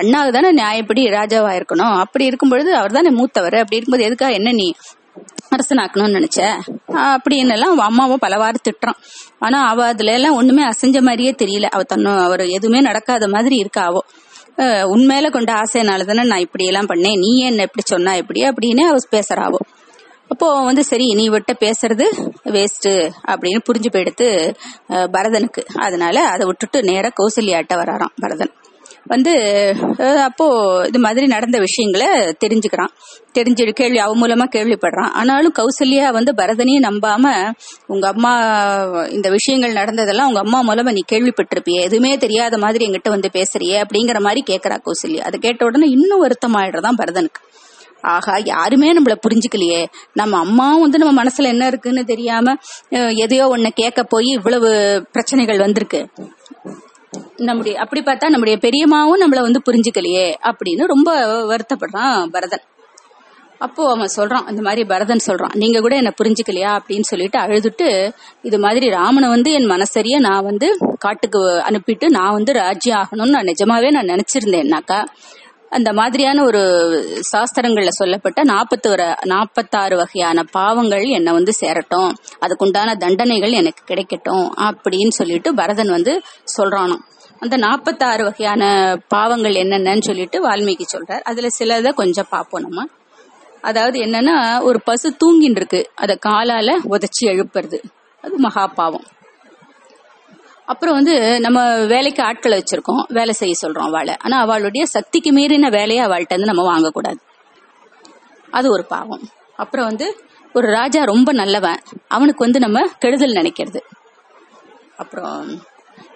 அண்ணாவுக்கு 0.01 0.37
தானே 0.39 0.53
நியாயப்படி 0.63 1.05
ராஜாவா 1.19 1.53
இருக்கணும்? 1.61 1.95
அப்படி 2.05 2.27
இருக்கும் 2.31 2.55
பொழுது 2.55 2.73
அவர் 2.81 2.99
தானே 2.99 3.13
மூத்தவர். 3.21 3.59
அப்படி 3.63 3.79
இருக்கும்போது 3.79 4.09
எதுக்காக 4.09 4.39
என்ன 4.41 4.53
நீ 4.63 4.69
அரசனாக்கணும்னு 5.57 6.17
நினைச்ச. 6.19 6.41
அப்படின்னு 7.15 7.55
எல்லாம் 7.57 7.85
அம்மாவும் 7.89 8.23
பலவாறு 8.25 8.61
திட்டுறான். 8.67 8.99
ஆனா 9.39 9.59
அவ 9.71 9.85
அதுல 9.93 10.15
எல்லாம் 10.19 10.39
ஒண்ணுமே 10.41 10.63
அசைஞ்ச 10.63 11.01
மாதிரியே 11.01 11.33
தெரியல. 11.43 11.69
அவ 11.77 11.83
தன்னும் 11.93 12.21
அவர் 12.27 12.45
எதுவுமே 12.59 12.81
நடக்காத 12.81 13.29
மாதிரி 13.29 13.59
இருக்காவோ 13.65 14.03
உண்மையில 14.93 15.31
கொண்ட 15.31 15.51
ஆசைனால 15.53 16.05
தானே 16.05 16.23
நான் 16.25 16.45
இப்படி 16.45 16.67
எல்லாம் 16.67 16.89
பண்ணேன். 16.89 17.19
நீ 17.23 17.31
ஏன் 17.41 17.51
என்ன 17.51 17.65
இப்படி 17.69 17.85
சொன்னா 17.87 18.13
இப்படி 18.15 18.41
அப்படின்னு 18.51 18.85
அவ 18.91 19.01
பேசுறாவோ 19.17 19.61
அப்போ 20.29 20.47
வந்து 20.65 20.83
சரி 20.85 21.07
நீ 21.15 21.25
விட்ட 21.29 21.53
பேசுறது 21.61 22.07
வேஸ்ட் 22.55 22.89
அப்படின்னு 23.33 23.61
புரிஞ்சு 23.69 23.91
போயிடுத்து 23.95 24.29
பரதனுக்கு. 25.15 25.63
அதனால 25.79 26.17
அதை 26.33 26.47
விட்டுட்டு 26.47 26.79
நேர 26.83 27.11
கௌசல்யாட்ட 27.19 27.75
வராராம் 27.83 28.15
பரதன். 28.23 28.53
வந்து 29.09 29.33
அப்போ 30.29 30.47
இது 30.87 30.99
மாதிரி 30.99 31.27
நடந்த 31.27 31.59
விஷயங்களை 31.59 32.09
தெரிஞ்சுக்கிறான். 32.45 32.93
தெரிஞ்சு 33.39 33.73
கேள்வி 33.73 33.99
அவ 33.99 34.13
மூலமா 34.17 34.47
கேள்விப்படுறான். 34.55 35.11
ஆனாலும் 35.13 35.55
கௌசல்யா 35.59 36.09
வந்து 36.13 36.33
பரதனையும் 36.33 36.87
நம்பாம 36.89 37.25
உங்க 37.87 38.07
அம்மா 38.09 38.33
இந்த 39.17 39.29
விஷயங்கள் 39.31 39.79
நடந்ததெல்லாம் 39.81 40.31
உங்க 40.31 40.43
அம்மா 40.45 40.61
மூலமா 40.69 40.93
நீ 40.93 41.03
கேள்விப்பட்டிருப்பியே. 41.13 41.81
எதுவுமே 41.89 42.17
தெரியாத 42.17 42.59
மாதிரி 42.59 42.87
எங்கிட்ட 42.87 43.09
வந்து 43.09 43.31
பேசுறியே 43.33 43.77
அப்படிங்கிற 43.85 44.21
மாதிரி 44.21 44.43
கேக்குறா 44.51 44.79
கௌசல்யா. 44.87 45.27
அதை 45.29 45.39
கேட்ட 45.39 45.65
உடனே 45.65 45.89
இன்னும் 45.97 46.25
வருத்தமாயிடுறதான் 46.25 47.01
பரதனுக்கு 47.03 47.43
ஆகா 48.15 48.35
யாருமே 48.45 48.89
நம்மள 48.97 49.15
புரிஞ்சுக்கலையே. 49.27 49.83
நம்ம 50.13 50.39
அம்மாவும் 50.39 50.81
வந்து 50.81 50.99
நம்ம 50.99 51.23
மனசுல 51.23 51.47
என்ன 51.53 51.67
இருக்குன்னு 51.67 52.05
தெரியாம 52.05 52.55
எதையோ 53.25 53.47
ஒன்ன 53.57 53.69
கேட்க 53.75 54.03
போய் 54.03 54.29
இவ்வளவு 54.29 54.71
பிரச்சனைகள் 55.13 55.59
வந்திருக்கு. 55.59 56.01
நம்முடைய 57.37 57.79
அப்படி 57.79 58.01
பார்த்தா 58.03 58.29
நம்முடைய 58.29 58.59
பெரியம்மாவும் 58.63 59.23
நம்மள 59.23 59.41
வந்து 59.41 59.63
புரிஞ்சுக்கலையே 59.71 60.35
அப்படின்னு 60.43 60.85
ரொம்ப 60.85 61.11
வருத்தப்படுறான் 61.47 62.27
பரதன். 62.27 62.65
அப்போ 63.59 63.91
அவன் 63.91 64.09
சொல்றான் 64.17 64.49
இந்த 64.51 64.63
மாதிரி 64.63 64.85
பரதன் 64.85 65.21
சொல்றான் 65.27 65.55
நீங்க 65.55 65.81
கூட 65.81 65.97
என்ன 65.97 66.13
புரிஞ்சுக்கலையா? 66.23 66.79
அப்படின்னு 66.79 67.01
சொல்லிட்டு 67.01 67.39
அழுதுட்டு 67.39 68.13
இது 68.43 68.59
மாதிரி 68.59 68.91
ராமனை 68.91 69.29
வந்து 69.29 69.53
என் 69.53 69.71
மனசரிய 69.71 70.19
நான் 70.19 70.45
வந்து 70.45 70.79
காட்டுக்கு 70.99 71.39
அனுப்பிட்டு 71.41 72.07
நான் 72.09 72.33
வந்து 72.33 72.53
ராஜ்யம் 72.53 72.99
ஆகணும்னு 73.01 73.37
நான் 73.37 73.45
நிஜமாவே 73.45 73.91
நான் 73.91 74.07
நினைச்சிருந்தேன்னாக்கா 74.07 75.05
அந்த 75.71 75.93
மாதிரியான 75.93 76.45
ஒரு 76.45 76.61
சாஸ்திரங்கள்ல 77.33 77.89
சொல்லப்பட்ட 77.89 78.43
நாற்பத்தி 78.43 78.89
ஒரு 78.89 79.17
நாற்பத்தாறு 79.25 79.97
வகையான 79.97 80.43
பாவங்கள் 80.43 81.03
என்னை 81.03 81.33
வந்து 81.33 81.53
சேரட்டும். 81.53 82.15
அதுக்குண்டான 82.41 82.97
தண்டனைகள் 82.97 83.51
எனக்கு 83.51 83.95
கிடைக்கட்டும் 83.95 84.49
அப்படின்னு 84.59 85.09
சொல்லிட்டு 85.09 85.55
பரதன் 85.55 85.89
வந்து 85.89 86.23
சொல்றானோ 86.57 86.97
அந்த 87.39 87.57
நாற்பத்தாறு 87.57 88.25
வகையான 88.25 88.97
பாவங்கள் 89.09 89.53
என்னென்னன்னு 89.53 90.01
சொல்லிட்டு 90.01 90.51
வால்மீகி 90.51 90.85
சொல்றார். 90.97 91.21
அதுல 91.21 91.47
சிலதை 91.59 91.93
கொஞ்சம் 91.93 92.27
பார்ப்போம் 92.31 92.63
நம்ம. 92.63 92.87
அதாவது 93.61 94.01
என்னன்னா 94.01 94.63
ஒரு 94.63 94.83
பசு 94.83 95.17
தூங்கின்னு 95.25 95.57
இருக்கு 95.57 95.91
அதை 95.95 96.19
காலால 96.27 96.79
உதைச்சி 96.91 97.25
எழுப்புறது. 97.25 97.83
அது 98.23 98.39
மகா 98.39 98.67
பாவம். 98.67 99.05
அப்புறம் 100.67 100.95
வந்து 100.95 101.41
நம்ம 101.41 101.85
வேலைக்கு 101.85 102.23
ஆட்களை 102.23 102.59
வச்சிருக்கோம் 102.59 103.13
வேலை 103.13 103.35
செய்ய 103.35 103.55
சொல்றோம் 103.63 103.87
அவளை. 103.87 104.17
ஆனா 104.17 104.39
அவளுடைய 104.39 104.87
சக்திக்கு 104.87 105.33
மீறின 105.33 105.71
வேலையை 105.71 106.07
அவள்கிட்ட 106.07 106.29
வந்து 106.29 106.51
நம்ம 106.53 106.79
வாங்கக்கூடாது. 106.79 107.21
அது 108.51 108.71
ஒரு 108.71 108.85
பாவம். 108.85 109.29
அப்புறம் 109.57 109.87
வந்து 109.87 110.25
ஒரு 110.53 110.67
ராஜா 110.67 111.05
ரொம்ப 111.05 111.33
நல்லவன். 111.33 111.81
அவனுக்கு 112.09 112.45
வந்து 112.45 112.61
நம்ம 112.61 112.87
கெடுதல் 112.99 113.33
நினைக்கிறது. 113.33 113.81
அப்புறம் 114.97 115.63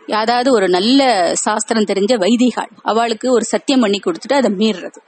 யாராவது 0.06 0.52
ஒரு 0.52 0.68
நல்ல 0.68 1.30
சாஸ்திரம் 1.34 1.82
தெரிஞ்ச 1.82 2.18
வைதிகாள் 2.18 2.70
அவளுக்கு 2.82 3.32
ஒரு 3.32 3.44
சத்தியம் 3.44 3.80
பண்ணி 3.80 4.00
கொடுத்துட்டு 4.04 4.34
அதை 4.34 4.50
மீறுறது. 4.50 5.00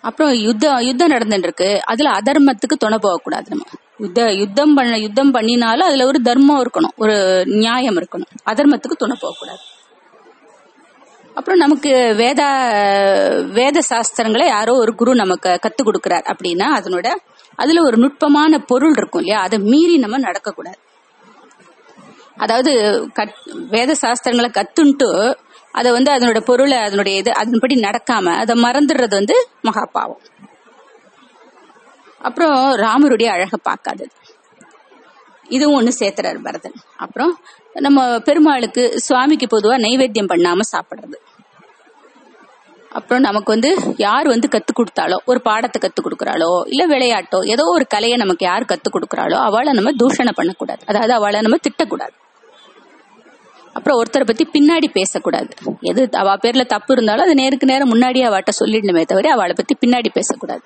அப்புறம் 0.00 0.32
யுத்தம் 0.32 0.78
யுத்தம் 0.78 1.10
நடந்துட்டு 1.10 1.38
இருக்கு. 1.38 1.80
அதுல 1.84 2.10
அதர்மத்துக்கு 2.10 2.76
துணை 2.78 2.98
போகக்கூடாது 3.00 3.46
நம்ம. 3.48 3.64
யுத்த 3.98 4.32
யுத்தம் 4.32 4.74
பண்ண 4.74 4.98
யுத்தம் 4.98 5.30
பண்ணினாலும் 5.30 5.86
அதுல 5.86 6.06
ஒரு 6.06 6.20
தர்மம் 6.22 6.62
இருக்கணும் 6.62 6.94
ஒரு 6.96 7.42
நியாயம் 7.46 7.96
இருக்கணும். 7.96 8.30
அதர்மத்துக்கு 8.46 8.96
துணை 8.98 9.16
போகக்கூடாது. 9.20 9.58
அப்புறம் 11.34 11.58
நமக்கு 11.58 12.14
வேத 12.14 12.42
வேத 13.52 13.80
சாஸ்திரங்களை 13.90 14.46
யாரோ 14.46 14.74
ஒரு 14.74 14.94
குரு 14.94 15.14
நமக்கு 15.14 15.58
கத்து 15.62 15.82
கொடுக்கிறார் 15.84 16.26
அப்படின்னா 16.32 16.66
அதனோட 16.78 17.08
அதுல 17.56 17.82
ஒரு 17.82 17.96
நுட்பமான 17.96 18.58
பொருள் 18.58 18.94
இருக்கும் 18.96 19.20
இல்லையா? 19.20 19.42
அதை 19.42 19.58
மீறி 19.58 19.96
நம்ம 19.98 20.18
நடக்கக்கூடாது. 20.18 20.80
அதாவது 22.36 22.72
கத் 23.14 23.66
வேத 23.70 23.94
சாஸ்திரங்களை 24.02 24.50
கத்துன்ட்டு 24.58 25.34
அதை 25.72 25.92
வந்து 25.92 26.12
அதனோட 26.12 26.40
பொருளை 26.40 26.78
அதனுடைய 26.78 27.18
இது 27.18 27.32
அதன்படி 27.32 27.74
நடக்காம 27.80 28.34
அதை 28.36 28.62
மறந்துடுறது 28.62 29.10
வந்து 29.10 29.48
மகாபாவம். 29.62 30.22
அப்புறம் 32.22 32.56
ராமருடைய 32.84 33.28
அழகை 33.28 33.58
பார்க்காதது. 33.62 34.12
இதுவும் 35.48 35.76
ஒண்ணு 35.78 35.92
சேர்த்துறாரு 36.00 36.38
பரதன். 36.42 36.76
அப்புறம் 36.96 37.32
நம்ம 37.72 38.18
பெருமாளுக்கு 38.18 38.82
சுவாமிக்கு 38.98 39.46
பொதுவா 39.46 39.76
நைவேத்தியம் 39.78 40.32
பண்ணாம 40.32 40.66
சாப்பிடுறது. 40.72 41.18
அப்புறம் 42.90 43.22
நமக்கு 43.22 43.52
வந்து 43.52 43.70
யார் 43.96 44.26
வந்து 44.28 44.48
கத்து 44.48 44.72
கொடுத்தாலோ 44.78 45.16
ஒரு 45.24 45.40
பாடத்தை 45.40 45.78
கத்து 45.84 46.00
கொடுக்கறாளோ 46.02 46.62
இல்ல 46.66 46.86
விளையாட்டோ 46.86 47.38
ஏதோ 47.44 47.64
ஒரு 47.64 47.86
கலையை 47.86 48.16
நமக்கு 48.16 48.44
யார் 48.44 48.64
கத்து 48.64 48.88
கொடுக்கறாளோ 48.92 49.38
அவளை 49.48 49.72
நம்ம 49.72 49.92
தூஷணம் 49.92 50.38
பண்ணக்கூடாது. 50.40 50.82
அதாவது 50.86 51.12
அவளை 51.12 51.40
நம்ம 51.40 51.58
திட்டக்கூடாது. 51.68 52.14
அப்புறம் 53.74 53.98
ஒருத்தரை 54.00 54.24
பத்தி 54.26 54.44
பின்னாடி 54.52 54.88
பேசக்கூடாது. 54.92 55.52
எது 55.80 56.08
அவ 56.12 56.34
பேர்ல 56.34 56.64
தப்பு 56.66 56.92
இருந்தாலும் 56.92 57.24
அது 57.24 57.34
நேருக்கு 57.34 57.66
நேரம் 57.66 57.88
முன்னாடியே 57.88 58.26
அவட்ட 58.26 58.50
சொல்லிடணுமே 58.60 59.04
தவிர 59.04 59.30
அவளை 59.30 59.54
பத்தி 59.56 59.76
பின்னாடி 59.86 60.08
பேசக்கூடாது. 60.12 60.62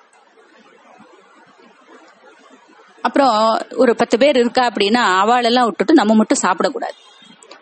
அப்புறம் 3.07 3.59
ஒரு 3.77 3.97
பத்து 3.97 4.19
பேர் 4.19 4.37
இருக்கா 4.37 4.67
அப்படின்னா 4.67 5.19
அவளெல்லாம் 5.19 5.65
விட்டுட்டு 5.65 5.95
நம்ம 5.95 6.15
மட்டும் 6.15 6.39
சாப்பிடக்கூடாது. 6.43 6.97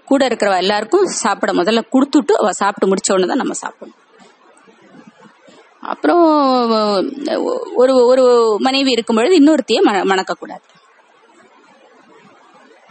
கூட 0.04 0.28
இருக்கிறவ 0.28 0.56
எல்லாருக்கும் 0.56 1.06
சாப்பிட 1.06 1.52
முதல்ல 1.52 1.84
கொடுத்துட்டு 1.92 2.32
அவ 2.32 2.52
சாப்பிட்டு 2.52 2.94
முடிச்ச 2.94 3.12
உடனே 3.12 3.28
தான் 3.28 3.36
நம்ம 3.36 3.52
சாப்பிடணும். 3.52 4.02
அப்புறம் 5.80 7.74
ஒரு 7.74 8.06
ஒரு 8.06 8.56
மனைவி 8.60 8.90
இருக்கும் 8.90 9.16
பொழுது 9.16 9.38
இன்னொருத்தையே 9.38 9.82
மண 9.82 10.02
மணக்கக்கூடாது. 10.02 10.64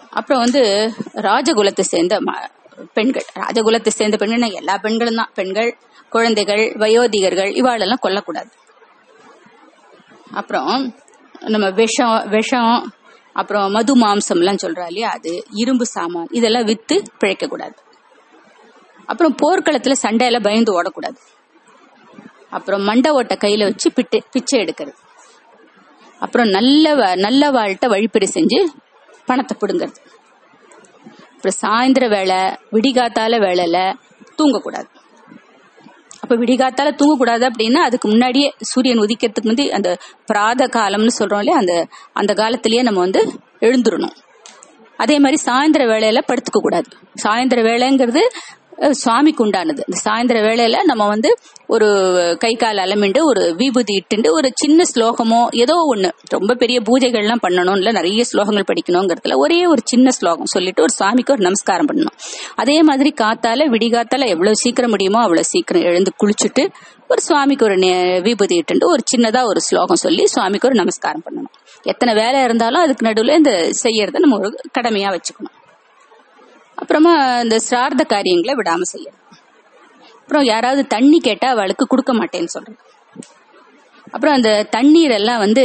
அப்புறம் 0.09 0.41
வந்து 0.41 0.93
ராஜகுலத்தை 1.13 1.79
சேர்ந்த 1.79 2.19
ம- 2.19 2.49
பெண்கள். 2.93 3.25
ராஜகுலத்தை 3.39 3.87
சேர்ந்த 3.87 4.17
பெண்கள் 4.17 4.49
எல்லா 4.49 4.77
பெண்களும் 4.77 5.15
தான். 5.15 5.31
பெண்கள் 5.33 5.77
குழந்தைகள் 6.09 6.73
வயோதிகர்கள் 6.73 7.51
இவாளெல்லாம் 7.51 7.99
கொல்லக்கூடாது. 8.03 8.51
அப்புறம் 10.31 10.95
நம்ம 11.43 11.69
விஷம் 11.69 12.29
விஷம் 12.29 12.93
அப்புறம் 13.33 13.71
மது 13.71 13.97
மாம்சம் 13.97 14.37
எல்லாம் 14.37 14.55
சொல்றா 14.55 14.85
இல்லையா? 14.85 15.09
அது 15.09 15.45
இரும்பு 15.51 15.85
சாமான். 15.85 16.27
இதெல்லாம் 16.31 16.63
வித்து 16.63 17.03
பிழைக்க 17.19 17.47
கூடாது. 17.47 17.75
அப்புறம் 19.05 19.35
போர்க்களத்துல 19.45 19.93
சண்டையில 20.01 20.43
பயந்து 20.43 20.83
ஓடக்கூடாது. 20.83 21.17
அப்புறம் 22.49 22.81
மண்டை 22.81 23.11
ஓட்டை 23.11 23.37
கையில 23.37 23.63
வச்சு 23.63 23.93
பிட்டு 23.93 24.23
பிச்சை 24.31 24.59
எடுக்கிறது. 24.59 24.93
அப்புறம் 26.19 26.47
நல்ல 26.47 26.95
வ- 26.95 27.17
நல்ல 27.17 27.51
வாழ்கிட்ட 27.51 27.87
வழிப்பறி 27.87 28.29
செஞ்சு 28.33 28.67
பணத்தை 29.25 29.57
பிடுங்கிறது. 29.59 29.95
அப்புறம் 31.35 31.57
சாயந்தர 31.61 32.07
வேலை 32.07 32.35
விடிகாத்தால 32.71 33.37
வேலையில 33.37 33.93
தூங்கக்கூடாது. 34.37 35.01
அப்ப 36.23 36.35
விடிகாத்தால 36.35 36.89
தூங்கக்கூடாது 36.99 37.43
அப்படின்னா 37.49 37.81
அதுக்கு 37.81 38.07
முன்னாடியே 38.07 38.49
சூரியன் 38.69 39.03
உதிக்கிறதுக்கு 39.03 39.51
வந்து 39.51 39.65
அந்த 39.71 39.89
பிராத 40.25 40.67
காலம்னு 40.75 41.13
சொல்றோம் 41.19 41.41
இல்லையா? 41.43 41.57
அந்த 41.59 41.73
அந்த 42.15 42.33
காலத்திலேயே 42.33 42.81
நம்ம 42.81 42.99
வந்து 42.99 43.21
எழுந்துடணும் 43.61 44.15
அதே 44.99 45.15
மாதிரி 45.19 45.37
சாயந்தர 45.45 45.83
வேலையில 45.87 46.19
படுத்துக்க 46.27 46.59
கூடாது 46.59 46.89
சாயந்தர 47.23 47.61
வேலைங்கிறது 47.63 48.21
சுவாமிக்கு 48.79 49.45
உண்டானது. 49.45 49.69
இந்த 49.69 49.99
சாயந்தர 50.03 50.41
வேளையில 50.41 50.83
நம்ம 50.83 51.07
வந்து 51.07 51.37
ஒரு 51.67 52.35
கை 52.39 52.53
கால் 52.53 52.77
அலமிண்டு 52.77 53.21
ஒரு 53.23 53.55
விபூதி 53.55 53.93
இட்டுண்டு 53.93 54.29
ஒரு 54.29 54.51
சின்ன 54.53 54.83
ஸ்லோகமோ 54.95 55.47
ஏதோ 55.51 55.73
ஒண்ணு 55.95 56.11
ரொம்ப 56.29 56.53
பெரிய 56.53 56.79
பூஜைகள்லாம் 56.79 57.37
பண்ணணும் 57.47 57.71
இல்ல 57.71 57.91
நிறைய 57.91 58.23
ஸ்லோகங்கள் 58.33 58.63
படிக்கணுங்கிறதுல 58.73 59.35
ஒரே 59.35 59.65
ஒரு 59.65 59.81
சின்ன 59.83 60.11
ஸ்லோகம் 60.11 60.45
சொல்லிட்டு 60.45 60.81
ஒரு 60.81 60.91
சுவாமிக்கு 60.91 61.33
ஒரு 61.33 61.41
நமஸ்காரம் 61.41 61.87
பண்ணணும். 61.87 62.19
அதே 62.55 62.83
மாதிரி 62.83 63.13
காத்தால 63.21 63.67
விடிகாத்தால 63.71 64.27
எவ்வளவு 64.27 64.55
சீக்கிரம் 64.55 64.89
முடியுமோ 64.89 65.17
அவ்வளவு 65.17 65.45
சீக்கிரம் 65.45 65.81
எழுந்து 65.81 66.11
குளிச்சுட்டு 66.23 66.67
ஒரு 67.07 67.21
சுவாமிக்கு 67.21 67.65
ஒரு 67.65 67.75
நே- 67.75 68.21
விபூதி 68.21 68.59
இட்டுண்டு 68.59 68.85
ஒரு 68.85 69.03
சின்னதா 69.15 69.45
ஒரு 69.45 69.61
ஸ்லோகம் 69.61 69.95
சொல்லி 69.95 70.27
சுவாமிக்கு 70.27 70.67
ஒரு 70.67 70.75
நமஸ்காரம் 70.75 71.21
பண்ணணும். 71.25 71.81
எத்தனை 71.81 72.23
வேலை 72.23 72.43
இருந்தாலும் 72.43 72.81
அதுக்கு 72.81 73.05
நடுவில் 73.05 73.35
இந்த 73.35 73.69
செய்யறத 73.83 74.17
நம்ம 74.17 74.37
ஒரு 74.37 74.59
கடமையா 74.79 75.17
வச்சுக்கணும். 75.17 75.61
அப்புறமா 76.83 77.13
இந்த 77.45 77.57
சிரார்த்த 77.67 78.03
காரியங்களை 78.13 78.53
விடாம 78.59 78.87
செய்ய 78.93 79.07
அப்புறம் 80.21 80.45
யாராவது 80.53 80.81
தண்ணி 80.93 81.17
கேட்டா 81.27 81.47
அவளுக்கு 81.53 81.85
கொடுக்க 81.85 82.11
மாட்டேன்னு 82.13 82.51
சொல்றேன். 82.55 82.79
அப்புறம் 84.13 84.35
அந்த 84.37 84.49
தண்ணீர் 84.75 85.13
எல்லாம் 85.17 85.41
வந்து 85.43 85.63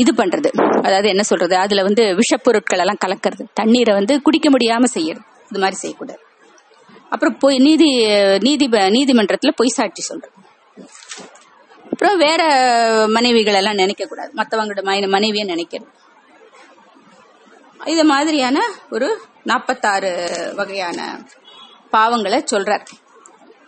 இது 0.00 0.12
பண்றது. 0.20 0.50
அதாவது 0.86 1.08
என்ன 1.12 1.22
சொல்றது? 1.30 1.54
அதுல 1.64 1.84
வந்து 1.86 2.02
விஷப்பொருட்கள் 2.20 2.82
எல்லாம் 2.84 3.02
கலக்கிறது. 3.04 3.44
தண்ணீரை 3.60 3.92
வந்து 3.98 4.14
குடிக்க 4.26 4.48
முடியாம 4.50 4.90
செய்யறது. 4.96 5.24
இது 5.50 5.60
மாதிரி 5.62 5.78
செய்யக்கூடாது. 5.82 6.20
அப்புறம் 7.14 7.38
போய் 7.42 7.56
நீதி 7.66 7.88
நீதி 8.46 8.66
நீதிமன்றத்துல 8.96 9.52
பொய் 9.60 9.76
சாட்சி 9.78 10.02
சொல்றது. 10.10 10.34
அப்புறம் 11.92 12.18
வேற 12.26 12.42
மனைவிகள் 13.16 13.58
எல்லாம் 13.60 13.80
நினைக்க 13.82 14.02
கூடாது 14.10 14.30
மற்றவங்களோட 14.40 14.82
மனைவியை 15.16 15.46
நினைக்கிறது. 15.54 15.90
இது 17.94 18.04
மாதிரியான 18.12 18.58
ஒரு 18.96 19.08
நாற்பத்தாறு 19.44 20.28
வகையான 20.56 21.24
பாவங்களை 21.92 22.44
சொல்றார். 22.50 22.86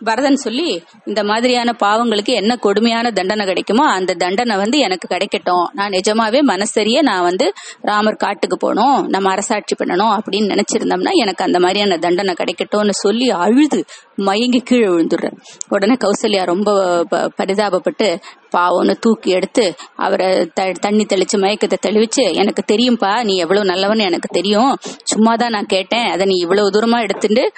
பரதன் 0.03 0.35
சொல்லி 0.35 0.83
இந்த 1.05 1.23
மாதிரியான 1.23 1.75
பாவங்களுக்கு 1.83 2.33
என்ன 2.33 2.55
கொடுமையான 2.55 3.11
தண்டனை 3.11 3.45
கிடைக்குமோ 3.45 3.85
அந்த 3.85 4.13
தண்டனை 4.13 4.55
வந்து 4.55 4.79
எனக்கு 4.79 5.07
கிடைக்கட்டும். 5.15 5.65
நான் 5.73 5.91
நிஜமாவே 5.91 6.39
மனசரிய 6.41 7.01
நான் 7.01 7.23
வந்து 7.23 7.53
ராமர் 7.81 8.15
காட்டுக்கு 8.15 8.57
போகணும் 8.57 9.07
நம்ம 9.07 9.31
அரசாட்சி 9.31 9.75
பண்ணணும் 9.75 10.19
அப்படின்னு 10.19 10.51
நினைச்சிருந்தோம்னா 10.53 11.11
எனக்கு 11.11 11.43
அந்த 11.43 11.59
மாதிரியான 11.59 11.97
தண்டனை 11.97 12.35
கிடைக்கட்டும்னு 12.37 12.89
சொல்லி 12.89 13.29
அழுது 13.29 13.85
மயங்கி 14.15 14.59
கீழே 14.59 14.87
விழுந்துடுறேன் 14.87 15.37
உடனே 15.69 15.93
கௌசல்யா 15.93 16.45
ரொம்ப 16.45 16.69
ப- 17.05 17.31
பரிதாபப்பட்டு 17.37 18.17
பாவம்னு 18.53 18.95
தூக்கி 18.99 19.29
எடுத்து 19.31 19.75
அவரை 19.95 20.51
த- 20.53 20.71
தண்ணி 20.81 21.05
தெளிச்சு 21.05 21.37
மயக்கத்தை 21.37 21.77
தெளிவிச்சு 21.85 22.33
எனக்கு 22.33 22.75
தெரியும்பா 22.75 23.23
நீ 23.23 23.35
எவ்வளவு 23.35 23.65
நல்லவன்னு 23.65 24.05
எனக்கு 24.05 24.27
தெரியும். 24.27 24.77
சும்மா 25.03 25.35
தான் 25.35 25.49
நான் 25.49 25.65
கேட்டேன். 25.65 26.11
அதை 26.11 26.25
நீ 26.25 26.35
இவ்வளவு 26.35 26.69
தூரமா 26.69 27.01
எடுத்துட்டு 27.01 27.51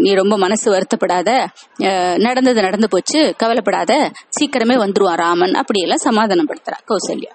நீ 0.00 0.14
ரொம்ப 0.14 0.38
மனசு 0.38 0.72
வருத்தப்படாத. 0.72 1.46
நடந்தது 2.18 2.62
நடந்து 2.62 2.88
போச்சு. 2.88 3.34
கவலைப்படாத. 3.36 4.10
சீக்கிரமே 4.40 4.76
வந்துருவான் 4.76 5.16
ராமன். 5.16 5.54
அப்படியெல்லாம் 5.54 6.04
சமாதானப்படுத்துறா 6.04 6.78
கௌசல்யா. 6.88 7.32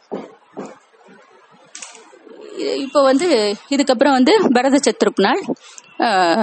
இப்போ 2.75 3.01
வந்து 3.01 3.55
இதுக்கப்புறம் 3.69 4.11
வந்து 4.11 4.49
பரத 4.53 4.79
சத்ருப்னால் 4.83 5.41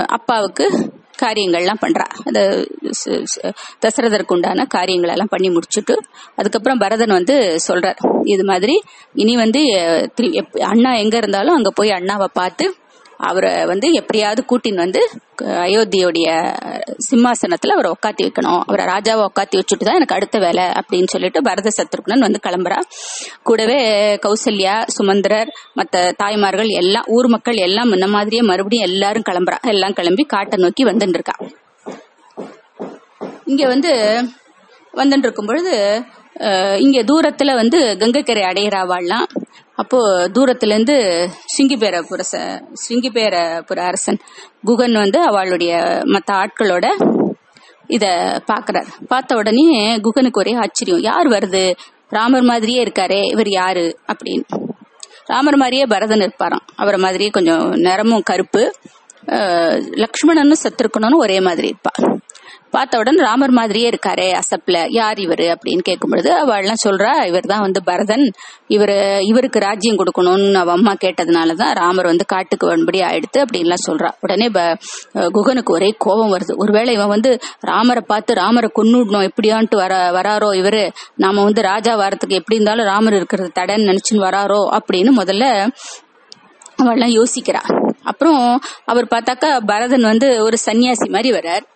அப்பாவுக்கு 0.05 0.93
காரியங்கள்லாம் 1.23 1.83
பண்றா. 1.83 2.07
அந்த 2.25 2.41
தசரதற்கு 2.83 3.53
தசரதருக்கு 3.87 4.33
உண்டான 4.33 4.65
காரியங்கள் 4.67 5.11
எல்லாம் 5.11 5.29
பண்ணி 5.29 5.49
முடிச்சுட்டு 5.49 5.95
அதுக்கப்புறம் 6.35 6.79
பரதன் 6.79 7.09
வந்து 7.09 7.37
சொல்றார் 7.69 7.97
இது 8.25 8.45
மாதிரி 8.45 8.83
இனி 9.15 9.37
வந்து 9.37 9.61
திரு- 10.17 10.33
எப்- 10.33 10.61
அண்ணா 10.61 10.95
எங்க 10.95 11.17
இருந்தாலும் 11.17 11.55
அங்க 11.55 11.71
போய் 11.71 11.91
அண்ணாவை 11.91 12.25
பார்த்து 12.33 12.67
அவரை 13.29 13.53
வந்து 13.67 13.87
எப்படியாவது 14.01 14.43
கூட்டின்னு 14.51 14.85
வந்து 14.85 15.01
அயோத்தியோடைய 15.65 16.29
சிம்மாசனத்துல 17.09 17.75
அவரை 17.77 17.91
உட்காத்தி 17.95 18.23
வைக்கணும். 18.27 18.61
அவரை 18.69 18.85
ராஜாவை 18.87 19.23
உட்காத்தி 19.31 19.57
வச்சுட்டு 19.61 19.87
தான் 19.89 19.99
எனக்கு 20.01 20.17
அடுத்த 20.17 20.39
வேலை 20.39 20.65
அப்படின்னு 20.81 21.13
சொல்லிட்டு 21.15 21.43
பரத 21.43 21.73
சத்ருக்னன் 21.79 22.25
வந்து 22.27 22.41
கிளம்புறா. 22.47 22.79
கூடவே 23.43 23.79
கௌசல்யா 24.27 24.77
சுமந்திரர் 24.97 25.53
மற்ற 25.75 26.05
தாய்மார்கள் 26.17 26.71
எல்லாம் 26.83 27.09
ஊர் 27.17 27.29
மக்கள் 27.29 27.61
எல்லாம் 27.67 27.91
முன்ன 27.93 28.09
மாதிரியே 28.09 28.43
மறுபடியும் 28.43 28.89
எல்லாரும் 28.91 29.29
கிளம்புறா. 29.31 29.59
எல்லாம் 29.75 29.97
கிளம்பி 30.01 30.27
காட்டை 30.35 30.59
நோக்கி 30.65 30.85
வந்துட்டு 30.85 31.19
இருக்கா 31.21 31.37
இங்க 33.47 33.65
வந்து 33.67 33.91
வந்துட்டு 34.95 35.27
இருக்கும் 35.27 35.47
பொழுது 35.47 35.75
இங்க 36.77 36.99
தூரத்துல 37.03 37.51
வந்து 37.55 37.79
கங்கைக்கரை 38.01 38.43
அடையிறாவாள்லாம் 38.43 39.27
அப்போ 39.77 40.29
தூரத்துல 40.29 40.67
இருந்து 40.67 41.31
சிங்கிபேரபுர 41.59 42.21
சிங்கிபேரபுர 42.89 43.79
அரசன் 43.79 44.19
குகன் 44.65 44.93
வந்து 44.93 45.21
அவளுடைய 45.21 46.01
மற்ற 46.05 46.35
ஆட்களோட 46.35 46.87
இத 47.87 48.07
பாக்குறார். 48.47 48.87
பார்த்த 49.07 49.37
உடனே 49.37 49.97
குகனுக்கு 49.97 50.39
ஒரே 50.39 50.53
ஆச்சரியம். 50.53 51.01
யார் 51.01 51.27
வருது? 51.27 51.77
ராமர் 52.09 52.43
மாதிரியே 52.43 52.83
இருக்காரே. 52.85 53.25
இவர் 53.25 53.49
யாரு? 53.49 53.99
அப்படின்னு. 54.07 54.45
ராமர் 55.25 55.57
மாதிரியே 55.57 55.87
பரதன் 55.87 56.19
இருப்பாராம். 56.19 56.67
அவரை 56.77 57.01
மாதிரியே 57.01 57.29
கொஞ்சம் 57.29 57.71
நிறமும் 57.71 58.23
கருப்பு. 58.23 58.73
லக்ஷ்மணனும் 59.27 60.53
சத்ருக்கனும் 60.63 61.17
ஒரே 61.17 61.41
மாதிரி 61.41 61.75
இருப்பா. 61.75 62.19
பார்த்த 62.75 62.99
உடனே 62.99 63.17
ராமர் 63.17 63.51
மாதிரியே 63.51 63.89
இருக்காரே 63.89 64.39
அசப்ல. 64.39 64.87
யார் 64.89 65.17
இவரு 65.17 65.55
அப்படின்னு 65.55 65.79
கேட்கும் 65.79 66.11
பொழுது 66.11 66.47
அவள்லாம் 66.47 66.75
சொல்றா 66.89 67.27
இவர் 67.27 67.47
தான் 67.47 67.61
வந்து 67.61 67.85
பரதன். 67.85 68.33
இவர் 68.67 69.19
இவருக்கு 69.21 69.59
ராஜ்யம் 69.59 69.97
கொடுக்கணும்னு 69.97 70.55
அவ 70.55 70.73
அம்மா 70.73 70.93
கேட்டதுனாலதான் 70.93 71.75
ராமர் 71.75 72.05
வந்து 72.05 72.27
காட்டுக்கு 72.27 72.67
வரும்படி 72.67 73.01
ஆயிடுத்து 73.01 73.39
அப்படின்லாம் 73.39 73.87
சொல்றா. 73.87 74.11
உடனே 74.21 74.49
ப- 74.49 74.77
குகனுக்கு 75.13 75.73
ஒரே 75.73 75.95
கோபம் 75.99 76.37
வருது. 76.37 76.57
ஒருவேளை 76.57 76.95
இவன் 76.95 77.09
வந்து 77.09 77.39
ராமரை 77.61 78.03
பார்த்து 78.07 78.35
ராமரை 78.35 78.71
கொன்னுடணும் 78.75 79.29
எப்படியான்ட்டு 79.29 79.77
வர 79.77 80.11
வராரோ 80.11 80.51
இவரு? 80.55 80.93
நாம 81.17 81.43
வந்து 81.43 81.63
ராஜா 81.63 81.99
வரத்துக்கு 81.99 82.29
எப்படி 82.29 82.55
இருந்தாலும் 82.55 82.85
ராமர் 82.85 83.15
இருக்கிறது 83.15 83.51
தடன்னு 83.55 83.87
நினைச்சுன்னு 83.87 84.25
வராரோ 84.29 84.79
அப்படின்னு 84.79 85.09
முதல்ல 85.17 85.69
அவள்லாம் 86.83 87.23
யோசிக்கிறா. 87.23 87.93
அப்புறம் 88.03 88.61
அவர் 88.85 89.05
பார்த்தாக்கா 89.05 89.61
பரதன் 89.67 90.03
வந்து 90.03 90.43
ஒரு 90.43 90.57
சன்னியாசி 90.67 91.11
மாதிரி 91.11 91.39
வர்றார். 91.39 91.73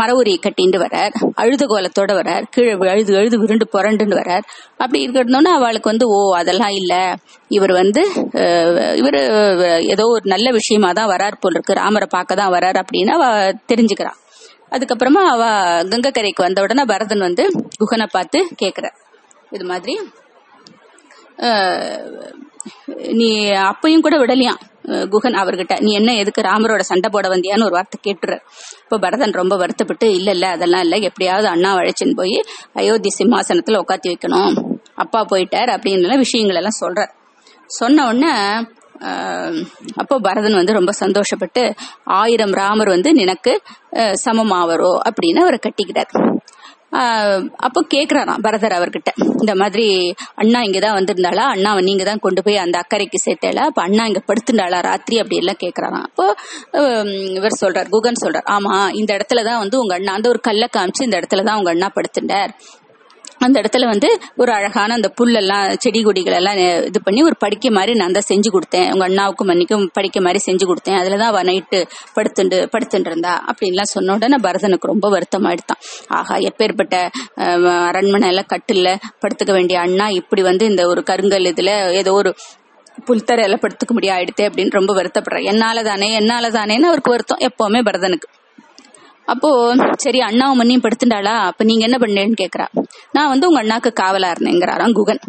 மரவுரி 0.00 0.32
கட்டிட்டு 0.44 0.78
வரார். 0.84 1.14
அழுது 1.42 1.64
கோலத்தோட 1.72 2.12
வரார். 2.18 2.44
கீழே 2.54 2.72
அழுது 2.92 3.16
அழுது 3.20 3.36
விருண்டு 3.42 3.66
புரண்டுன்னு 3.74 4.18
வரார். 4.20 4.44
அப்படி 4.82 4.98
இருக்கிறதுனோட 5.04 5.50
அவளுக்கு 5.58 5.92
வந்து 5.92 6.06
ஓ 6.16 6.18
அதெல்லாம் 6.40 6.74
இல்ல. 6.80 6.94
இவர் 7.56 7.74
வந்து 7.82 8.02
இவர் 9.00 9.18
ஏதோ 9.94 10.06
ஒரு 10.14 10.24
நல்ல 10.34 10.50
விஷயமா 10.58 10.90
தான் 11.00 11.10
வரார் 11.14 11.40
போல் 11.44 11.56
இருக்கு. 11.56 11.80
ராமரை 11.82 12.08
பார்க்க 12.16 12.40
தான் 12.42 12.54
வரார் 12.56 12.80
அப்படின்னு 12.82 13.14
அவ 13.18 13.24
தெரிஞ்சுக்கிறான் 13.72 14.20
அதுக்கப்புறமா 14.74 15.20
அவ 15.32 15.42
கங்கக்கரைக்கு 15.90 16.46
வந்த 16.46 16.62
உடனே 16.66 16.84
பரதன் 16.92 17.26
வந்து 17.28 17.44
குகனை 17.80 18.06
பார்த்து 18.14 18.38
கேக்குற 18.62 18.86
இது 19.56 19.64
மாதிரி 19.72 19.94
நீ 23.18 23.28
அப்பையும் 23.70 24.04
கூட 24.06 24.16
விடலையாம். 24.20 24.60
குகன் 24.86 25.38
அவர்கிட்ட 25.42 25.80
நீ 25.80 25.92
என்ன 25.92 26.14
எதுக்கு 26.14 26.40
ராமரோட 26.42 26.80
சண்டை 26.80 27.10
போட 27.12 27.28
வந்தியான்னு 27.28 27.64
ஒரு 27.64 27.70
வார்த்தை 27.70 27.98
கேட்டுரு. 28.06 28.36
இப்போ 28.82 28.98
பரதன் 28.98 29.32
ரொம்ப 29.32 29.56
வருத்தப்பட்டு 29.56 30.14
இல்ல 30.14 30.30
இல்ல 30.30 30.46
அதெல்லாம் 30.48 30.80
இல்ல 30.80 30.96
எப்படியாவது 30.96 31.48
அண்ணா 31.48 31.72
அழைச்சின்னு 31.74 32.16
போய் 32.16 32.36
அயோத்தி 32.72 33.12
சிம்மாசனத்துல 33.18 33.80
உட்காத்தி 33.82 34.08
வைக்கணும். 34.12 34.54
அப்பா 34.94 35.26
போயிட்டார் 35.30 35.70
அப்படின்னு 35.76 36.18
விஷயங்கள் 36.18 36.56
எல்லாம் 36.56 36.80
சொல்ற 36.80 37.02
சொன்ன 37.66 38.04
உடனே 38.06 38.32
அப்போ 39.96 40.18
பரதன் 40.18 40.54
வந்து 40.54 40.72
ரொம்ப 40.72 40.92
சந்தோஷப்பட்டு 41.00 41.62
ஆயிரம் 42.04 42.50
ராமர் 42.50 42.88
வந்து 42.88 43.12
நினக்கு 43.12 43.62
சமமாவரோ? 44.24 44.92
அப்படின்னு 45.08 45.40
அவரை 45.40 45.58
கட்டிக்கிறார் 45.66 46.12
அப்போ 47.58 47.80
கேக்குறாராம் 47.94 48.42
பரதர் 48.44 48.76
அவர்கிட்ட. 48.76 49.10
இந்த 49.40 49.54
மாதிரி 49.54 49.86
அண்ணா 50.34 50.58
இங்கதான் 50.62 50.96
வந்திருந்தாளா? 50.98 51.44
அண்ணா 51.54 51.70
நீங்க 51.80 52.04
தான் 52.04 52.18
கொண்டு 52.18 52.42
போய் 52.42 52.56
அந்த 52.56 52.76
அக்கறைக்கு 52.82 53.18
சேர்த்தேளா? 53.24 53.64
அப்ப 53.64 53.82
அண்ணா 53.82 54.06
இங்க 54.06 54.22
படுத்துண்டாளா 54.26 54.80
ராத்திரி 54.80 55.18
அப்படி 55.18 55.36
எல்லாம் 55.36 55.62
கேக்குறாராம் 55.64 56.06
அப்போ 56.08 56.26
இவர் 57.34 57.60
சொல்றார் 57.62 57.88
குகன் 57.88 58.22
சொல்றார் 58.24 58.48
ஆமா 58.54 58.74
இந்த 58.94 59.10
இடத்துலதான் 59.16 59.58
வந்து 59.58 59.78
உங்க 59.78 59.94
அண்ணா 59.94 60.12
அந்த 60.12 60.28
ஒரு 60.28 60.40
கல்ல 60.40 60.66
காமிச்சு 60.72 61.06
இந்த 61.08 61.18
இடத்துலதான் 61.20 61.58
உங்க 61.58 61.70
அண்ணா 61.70 61.90
படுத்துட்டார் 61.96 62.52
அந்த 63.46 63.60
இடத்துல 63.60 63.84
வந்து 63.86 64.08
ஒரு 64.36 64.52
அழகான 64.52 64.94
அந்த 64.94 65.08
புல்லெல்லாம் 65.20 65.66
செடி 65.78 66.02
கொடிகள் 66.02 66.36
எல்லாம் 66.40 66.58
இது 66.86 67.00
பண்ணி 67.02 67.22
ஒரு 67.22 67.36
படிக்க 67.38 67.70
மாதிரி 67.70 67.94
நான் 68.00 68.16
தான் 68.18 68.28
செஞ்சு 68.32 68.48
கொடுத்தேன். 68.54 68.88
உங்க 68.92 69.08
அண்ணாவுக்கும் 69.08 69.50
மன்னிக்கும் 69.50 69.86
படிக்க 69.92 70.20
மாதிரி 70.20 70.40
செஞ்சு 70.46 70.64
கொடுத்தேன். 70.70 70.98
அதுலதான் 71.00 71.30
அவ 71.32 71.42
நைட்டு 71.42 71.80
படுத்துண்டு 72.14 72.58
படுத்துட்டு 72.74 73.10
இருந்தா 73.12 73.32
அப்படின்லாம் 73.50 73.92
சொன்ன 73.94 74.14
உடனே 74.14 74.38
பரதனுக்கு 74.42 74.92
ரொம்ப 74.92 75.06
வருத்தமாயிடுதான் 75.10 75.82
ஆகா 76.08 76.36
எப்பேற்பட்ட 76.48 76.94
அரண்மனை 77.86 78.28
எல்லாம் 78.28 78.50
கட்டில் 78.54 78.84
படுத்துக்க 79.22 79.52
வேண்டிய 79.52 79.80
அண்ணா 79.80 80.08
இப்படி 80.20 80.42
வந்து 80.42 80.64
இந்த 80.66 80.86
ஒரு 80.86 81.02
கருங்கல் 81.10 81.48
இதுல 81.52 81.72
ஏதோ 81.92 82.12
ஒரு 82.12 82.30
புல்தரையில 83.06 83.56
படுத்துக்க 83.62 83.92
முடியாது 83.92 84.44
அப்படின்னு 84.48 84.76
ரொம்ப 84.78 84.92
வருத்தப்படுறேன் 84.94 85.48
என்னால 85.52 85.82
தானே 85.82 86.08
என்னால 86.12 86.50
தானேன்னு 86.50 86.90
அவருக்கு 86.90 87.10
வருத்தம். 87.10 87.42
எப்பவுமே 87.48 87.80
பரதனுக்கு. 87.88 88.28
அப்போ 89.26 89.50
சரி 89.96 90.20
அண்ணாவும் 90.20 90.60
மண்ணியும் 90.60 90.84
படுத்துட்டாளா? 90.86 91.34
அப்ப 91.50 91.64
நீங்க 91.64 91.84
என்ன 91.84 91.96
பண்ணேன்னு 92.00 92.36
கேக்குறா. 92.42 92.66
நான் 93.12 93.28
வந்து 93.28 93.48
உங்க 93.48 93.62
அண்ணாக்கு 93.62 93.90
காவலா 94.00 94.30
இருந்தேங்கிறாராம் 94.30 94.92
குகன். 94.92 95.22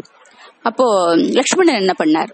அப்போ 0.61 0.85
லக்ஷ்மணன் 1.15 1.81
என்ன 1.83 1.93
பண்ணார்? 2.03 2.31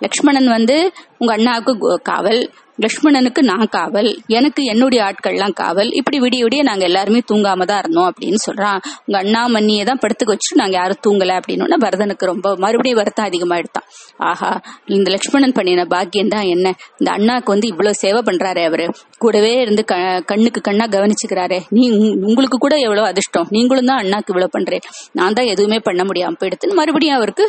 லக்ஷ்மணன் 0.00 0.50
வந்து 0.56 0.76
உங்க 1.20 1.32
அண்ணாவுக்கு 1.38 1.94
காவல் 2.10 2.42
லக்ஷ்மணனுக்கு 2.84 3.40
நான் 3.48 3.70
காவல் 3.74 4.08
எனக்கு 4.36 4.60
என்னுடைய 4.72 5.00
ஆட்கள்லாம் 5.06 5.54
காவல் 5.60 5.90
இப்படி 5.98 6.18
விடிய 6.22 6.42
விடிய 6.44 6.60
நாங்க 6.68 6.84
எல்லாருமே 6.88 7.20
தூங்காம 7.30 7.64
தான் 7.70 7.80
இருந்தோம் 7.82 8.08
அப்படின்னு 8.10 8.40
சொல்றான். 8.46 8.78
உங்க 9.06 9.16
அண்ணா 9.22 9.42
மண்ணியை 9.54 9.82
தான் 9.88 10.00
படுத்துக்க 10.02 10.34
வச்சுட்டு 10.34 10.60
நாங்க 10.60 10.76
யாரும் 10.80 11.00
தூங்கல 11.06 11.34
அப்படின்னு 11.40 11.78
பரதனுக்கு 11.84 12.30
ரொம்ப 12.32 12.54
மறுபடியும் 12.64 13.00
வருத்தம் 13.00 13.28
அதிகமாயிடுத்தான் 13.30 13.86
ஆஹா 14.30 14.50
இந்த 14.96 15.08
லக்ஷ்மணன் 15.14 15.56
பண்ணின 15.58 15.86
பாக்கியம் 15.94 16.32
தான் 16.36 16.48
என்ன? 16.54 16.66
இந்த 17.00 17.10
அண்ணாக்கு 17.16 17.54
வந்து 17.54 17.70
இவ்வளவு 17.72 18.00
சேவை 18.04 18.22
பண்றாரு 18.28 18.62
அவரு. 18.70 18.86
கூடவே 19.24 19.52
இருந்து 19.64 19.84
கண்ணுக்கு 20.32 20.62
கண்ணா 20.68 20.86
கவனிச்சுக்கிறாரு. 20.96 21.58
நீ 21.76 21.84
உங்களுக்கு 22.30 22.58
கூட 22.66 22.76
எவ்வளவு 22.86 23.08
அதிர்ஷ்டம்? 23.12 23.50
நீங்களும் 23.56 23.90
தான் 23.92 24.02
அண்ணாக்கு 24.04 24.32
இவ்வளவு 24.34 24.56
பண்றேன். 24.56 24.86
நான் 25.20 25.36
தான் 25.38 25.50
எதுவுமே 25.54 25.80
பண்ண 25.88 26.04
முடியாம 26.10 26.38
போயிடுத்துன்னு 26.42 26.80
மறுபடியும் 26.82 27.18
அவருக்கு 27.20 27.46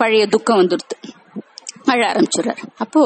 பழைய 0.00 0.22
துக்கம் 0.34 0.60
வந்துடுது. 0.62 0.96
அழ 1.92 2.00
ஆரம்பிச்சுடுறாரு. 2.12 2.62
அப்போ 2.84 3.02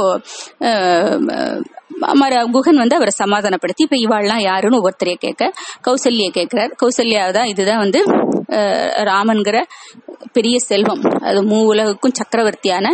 குகன் 2.54 2.82
வந்து 2.82 2.96
அவரை 2.98 3.12
சமாதானப்படுத்தி 3.22 3.82
இப்ப 3.86 3.96
இவாள்லாம் 4.04 4.42
யாருன்னு 4.48 4.78
ஒவ்வொருத்தரைய 4.78 5.18
கேட்க 5.24 5.52
கௌசல்ய 5.86 6.28
கேட்கிறார். 6.36 6.72
கௌசல்யா 6.82 7.24
தான் 7.36 7.50
இதுதான் 7.52 7.82
வந்து 7.84 8.00
ராமன்கிற 9.10 9.58
பெரிய 10.36 10.56
செல்வம். 10.68 11.02
அது 11.28 11.40
மூ 11.50 11.58
உலகுக்கும் 11.70 12.16
சக்கரவர்த்தியான 12.20 12.86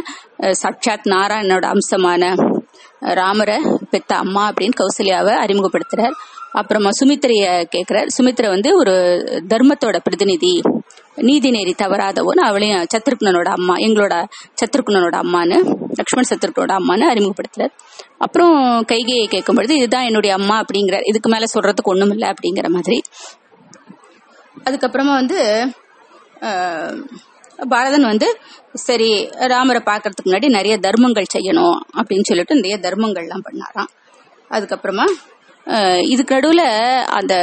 சாட்சாத் 0.62 1.10
நாராயணனோட 1.14 1.66
அம்சமான 1.74 2.32
ராமரை 3.20 3.58
பெத்த 3.92 4.12
அம்மா 4.24 4.44
அப்படின்னு 4.50 4.80
கௌசல்யாவை 4.82 5.34
அறிமுகப்படுத்துறார். 5.44 6.16
அப்புறமா 6.60 6.90
சுமித்திரைய 7.00 7.46
கேட்கிறார். 7.74 8.08
சுமித்ரா 8.16 8.48
வந்து 8.54 8.70
ஒரு 8.80 8.94
தர்மத்தோட 9.52 9.96
பிரதிநிதி. 10.06 10.54
நீதி 11.28 11.48
நெறி 11.50 11.72
தவறாதவன் 11.82 12.40
அவளையும் 12.46 12.88
சத்ருக்னனோட 12.94 13.48
அம்மா 13.58 13.74
எங்களோட 13.84 14.14
சத்ருக்னனோட 14.60 15.16
அம்மான்னு 15.24 15.58
லக்ஷ்மண் 15.98 16.28
சத்ருக்னோட 16.30 16.72
அம்மான்னு 16.78 17.06
அறிமுகப்படுத்துறார். 17.12 17.72
அப்புறம் 18.24 18.56
கைகையை 18.92 19.26
கேட்கும் 19.26 19.58
பொழுது 19.58 19.74
இதுதான் 19.76 20.06
என்னுடைய 20.08 20.32
அம்மா 20.34 20.56
அப்படிங்கிறார். 20.62 21.06
இதுக்கு 21.10 21.30
மேல 21.30 21.46
சொல்றதுக்கு 21.54 21.92
ஒண்ணும் 21.92 22.12
இல்லை 22.16 22.28
அப்படிங்கிற 22.32 22.68
மாதிரி. 22.76 22.98
அதுக்கப்புறமா 24.64 25.14
வந்து 25.20 25.38
பாரதன் 27.72 28.10
வந்து 28.10 28.28
சரி 28.86 29.10
ராமரை 29.52 29.80
பாக்குறதுக்கு 29.86 30.28
முன்னாடி 30.28 30.48
நிறைய 30.56 30.74
தர்மங்கள் 30.78 31.32
செய்யணும் 31.36 31.76
அப்படின்னு 31.98 32.28
சொல்லிட்டு 32.30 32.58
நிறைய 32.58 32.76
தர்மங்கள்லாம் 32.86 33.46
பண்ணாராம். 33.46 33.90
அதுக்கப்புறமா 34.50 35.06
இதுக்கு 36.00 36.34
நடுவுல 36.34 36.62
அந்த 37.04 37.34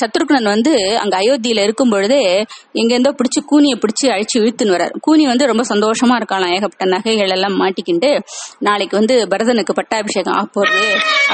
சத்ருக்னன் 0.00 0.42
வந்து 0.42 0.98
அங்க 0.98 1.18
அயோத்தியில 1.18 1.62
இருக்கும் 1.62 1.90
பொழுதே 1.90 2.46
எங்கேருந்தோ 2.74 3.12
பிடிச்சி 3.18 3.40
கூனியை 3.50 3.76
பிடிச்சி 3.76 4.06
அழிச்சு 4.06 4.36
இழுத்துன்னு 4.36 4.74
வரார் 4.76 4.90
கூனி 5.00 5.26
வந்து 5.26 5.46
ரொம்ப 5.46 5.62
சந்தோஷமா 5.68 6.14
இருக்கலாம் 6.14 6.50
ஏகப்பட்ட 6.50 6.84
நகைகள் 6.84 7.28
எல்லாம் 7.28 7.60
மாட்டிக்கிண்டு 7.60 8.20
நாளைக்கு 8.58 8.96
வந்து 8.96 9.28
பரதனுக்கு 9.28 9.72
பட்டாபிஷேகம் 9.72 10.34
ஆக 10.34 10.60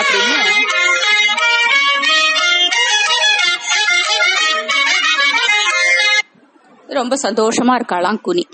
அப்படின்னு. 0.01 0.39
ரொம்ப 6.89 7.17
சந்தோஷமா 7.23 7.75
இருக்காளாம் 7.81 8.21
கூனி. 8.21 8.49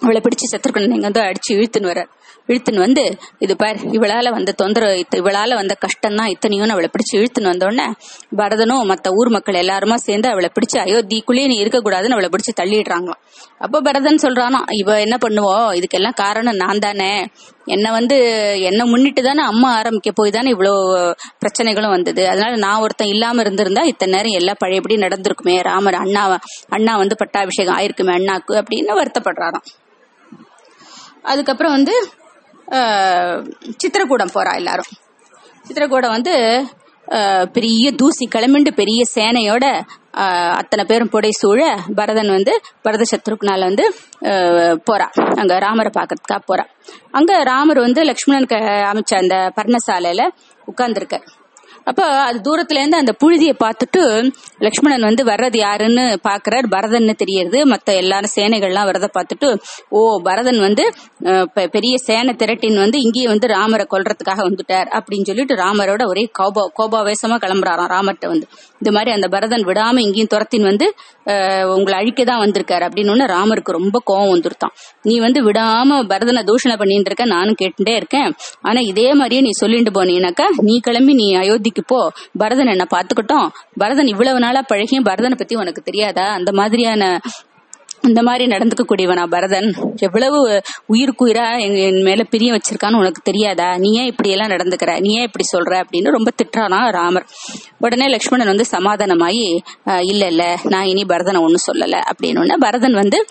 அவளை 0.00 0.20
பிடிச்சு 0.24 0.56
சத்ருக்கன் 0.56 0.94
எங்க 0.94 1.00
வந்து 1.00 1.20
அடிச்சு 1.20 1.50
இழுத்துன்னு 1.50 1.90
வர்றார். 1.90 2.08
இழுத்துன்னு 2.48 2.84
வந்து 2.84 3.02
இது 3.38 3.54
பார் 3.56 3.78
இவளால 3.96 4.30
வந்த 4.36 4.54
தொந்தரவு 4.60 5.04
இவளால 5.20 5.56
வந்த 5.60 5.74
கஷ்டம் 5.84 6.18
தான் 6.20 6.30
இத்தனையும் 6.34 6.74
அவளை 6.74 6.88
பிடிச்சு 6.94 7.14
இழுத்துன்னு 7.18 7.52
வந்தோடனே 7.52 7.86
பரதனும் 8.40 8.88
மத்த 8.90 9.10
ஊர் 9.18 9.30
மக்கள் 9.36 9.60
எல்லாருமா 9.62 9.96
சேர்ந்து 10.06 10.28
அவளை 10.32 10.48
பிடிச்சு 10.56 10.78
அயோத்திக்குள்ளேயே 10.84 11.48
நீ 11.52 11.56
இருக்கக்கூடாதுன்னு 11.62 12.16
அவளை 12.16 12.30
பிடிச்சு 12.34 12.52
தள்ளிடுறாங்களாம். 12.60 13.20
அப்போ 13.64 13.80
பரதன் 13.88 14.22
சொல்றானா 14.24 14.60
இவ 14.80 14.98
என்ன 15.00 15.16
பண்ணுவோம் 15.24 15.68
இதுக்கெல்லாம் 15.78 16.20
காரணம் 16.22 16.60
நான் 16.62 16.82
தானே. 16.86 17.10
என்ன 17.66 17.86
வந்து 17.96 18.16
என்ன 18.68 18.84
முன்னிட்டு 18.84 19.22
தானே 19.22 19.42
அம்மா 19.42 19.68
ஆரம்பிக்க 19.80 20.10
போய் 20.12 20.34
தானே 20.36 20.50
இவ்வளோ 20.54 20.72
பிரச்சனைகளும் 21.42 21.94
வந்தது. 21.96 22.22
அதனால 22.28 22.56
நான் 22.56 22.82
ஒருத்தன் 22.84 23.12
இல்லாம 23.14 23.42
இருந்திருந்தா 23.44 23.84
இத்தனை 23.92 24.14
நேரம் 24.16 24.38
எல்லாம் 24.40 24.60
பழையபடி 24.62 24.96
நடந்திருக்குமே. 24.96 25.56
ராமர் 25.68 26.00
அண்ணா 26.04 26.24
அண்ணா 26.68 26.94
வந்து 26.96 27.16
பட்டாபிஷேகம் 27.22 27.78
ஆயிருக்குமே 27.78 28.14
அண்ணாக்கு 28.18 28.54
அப்படின்னு 28.62 28.98
வருத்தப்படுறாராம். 29.00 29.68
அதுக்கப்புறம் 31.32 31.76
வந்து 31.78 31.94
சித்திரக்கூடம் 33.80 34.34
போறா 34.36 34.52
எல்லாரும். 34.60 34.92
சித்திரக்கூடம் 35.66 36.16
வந்து 36.18 36.34
பெரிய 37.56 37.86
தூசி 38.00 38.24
கிளம்பிண்டு 38.34 38.70
பெரிய 38.80 39.00
சேனையோட 39.14 39.64
அத்தனை 40.60 40.82
பேரும் 40.90 41.10
புடை 41.14 41.30
சூழ 41.40 41.60
பரதன் 41.98 42.30
வந்து 42.36 42.52
பரத 42.84 43.04
சத்ருக்னால் 43.10 43.66
வந்து 43.68 43.84
போறா. 44.88 45.06
அங்க 45.40 45.52
ராமரை 45.64 45.90
பாக்கிறதுக்காக 45.96 46.42
போறா. 46.50 46.64
அங்க 47.18 47.32
ராமர் 47.50 47.80
வந்து 47.86 48.02
லக்ஷ்மணனுக்கு 48.10 48.58
அமைச்ச 48.90 49.12
அந்த 49.22 49.36
பர்ணசாலையில 49.58 50.24
உட்கார்ந்துருக்கார். 50.72 51.26
அப்ப 51.90 52.00
அது 52.26 52.38
தூரத்துல 52.46 52.80
இருந்து 52.80 53.00
அந்த 53.02 53.12
புழுதியை 53.22 53.54
பார்த்துட்டு 53.64 54.02
லக்ஷ்மணன் 54.66 55.06
வந்து 55.08 55.22
வர்றது 55.30 55.58
யாருன்னு 55.64 56.04
பாக்குறாரு 56.28 56.66
பரதன்னு 56.74 57.14
தெரியுது 57.22 57.58
மத்த 57.72 57.96
எல்லாரும் 58.02 58.34
சேனைகள்லாம் 58.36 58.88
வரத 58.90 59.08
பார்த்துட்டு 59.16 59.48
ஓ 59.98 60.00
பரதன் 60.28 60.60
வந்து 60.66 60.84
பெரிய 61.76 61.94
சேனை 62.08 62.34
திரட்டின் 62.42 62.78
வந்து 62.84 62.98
இங்கேயே 63.06 63.26
வந்து 63.32 63.46
ராமரை 63.54 63.86
கொல்றதுக்காக 63.94 64.42
வந்துட்டார். 64.48 64.88
அப்படின்னு 64.98 65.28
சொல்லிட்டு 65.30 65.54
ராமரோட 65.62 66.02
ஒரே 66.12 66.24
கோபா 66.38 66.62
கோபாவேசமா 66.78 67.36
கிளம்புறாராம் 67.44 67.92
ராமர்கிட்ட 67.94 68.28
வந்து. 68.32 68.46
இந்த 68.80 68.90
மாதிரி 68.96 69.10
அந்த 69.16 69.26
பரதன் 69.34 69.66
விடாம 69.70 70.00
இங்கேயும் 70.06 70.30
துரத்தின் 70.34 70.68
வந்து 70.70 70.86
உங்களை 71.74 71.96
அழிக்க 72.00 72.20
தான் 72.30 72.42
வந்திருக்காரு 72.44 72.84
அப்படின்னு 72.86 73.26
ராமருக்கு 73.34 73.76
ரொம்ப 73.78 73.96
கோபம் 74.08 74.32
வந்துருத்தான் 74.34 74.74
நீ 75.08 75.14
வந்து 75.26 75.40
விடாம 75.48 75.98
பரதனை 76.12 76.42
தூஷணை 76.48 76.76
பண்ணிட்டு 76.80 77.10
இருக்க 77.10 77.24
நானும் 77.34 77.58
கேட்டுட்டே 77.60 77.94
இருக்கேன். 78.00 78.30
ஆனா 78.68 78.80
இதே 78.90 79.08
மாதிரியே 79.20 79.42
நீ 79.46 79.52
சொல்லிட்டு 79.62 79.92
போனீனாக்கா 79.98 80.46
நீ 80.68 80.74
கிளம்பி 80.88 81.14
நீ 81.20 81.28
அயோத்தி 81.42 81.71
பூமிக்கு 81.72 81.84
போ. 81.86 82.12
பரதன் 82.38 82.66
என்ன 82.66 82.86
பாத்துக்கிட்டோம் 82.94 83.48
பரதன் 83.76 84.06
இவ்வளவு 84.06 84.38
நாளா 84.38 84.64
பழகியும் 84.72 85.04
பரதனை 85.04 85.34
பத்தி 85.34 85.54
உனக்கு 85.54 85.82
தெரியாதா? 85.82 86.24
அந்த 86.24 86.52
மாதிரியான 86.52 87.20
இந்த 88.00 88.22
மாதிரி 88.22 88.46
நடந்துக்க 88.46 88.84
கூடியவனா 88.88 89.26
பரதன். 89.26 89.74
எவ்வளவு 89.96 90.62
உயிருக்குயிரா 90.88 91.60
எங்க- 91.60 91.78
என் 91.78 92.02
மேல 92.02 92.24
பிரியம் 92.24 92.56
வச்சிருக்கான்னு 92.56 92.96
உனக்கு 92.96 93.22
தெரியாதா? 93.24 93.76
நீ 93.76 93.98
ஏன் 93.98 94.06
இப்படி 94.06 94.30
எல்லாம் 94.30 94.48
நடந்துக்கிற? 94.48 95.00
நீ 95.00 95.14
ஏன் 95.14 95.30
இப்படி 95.30 95.44
சொல்ற? 95.56 95.82
அப்படின்னு 95.82 96.10
ரொம்ப 96.10 96.30
திட்டானா 96.42 96.90
ராமர். 96.90 97.26
உடனே 97.78 98.06
லக்ஷ்மணன் 98.06 98.46
வந்து 98.46 98.64
சமாதானமாயி 98.70 99.58
இல்ல 100.00 100.26
இல்ல. 100.26 100.58
நான் 100.64 100.84
இனி 100.84 101.04
பரதனை 101.04 101.40
ஒன்னும் 101.40 101.64
சொல்லல. 101.72 102.00
அப்படின்னு 102.10 102.56
பரதன் 102.58 102.92
வந்து 102.92 103.26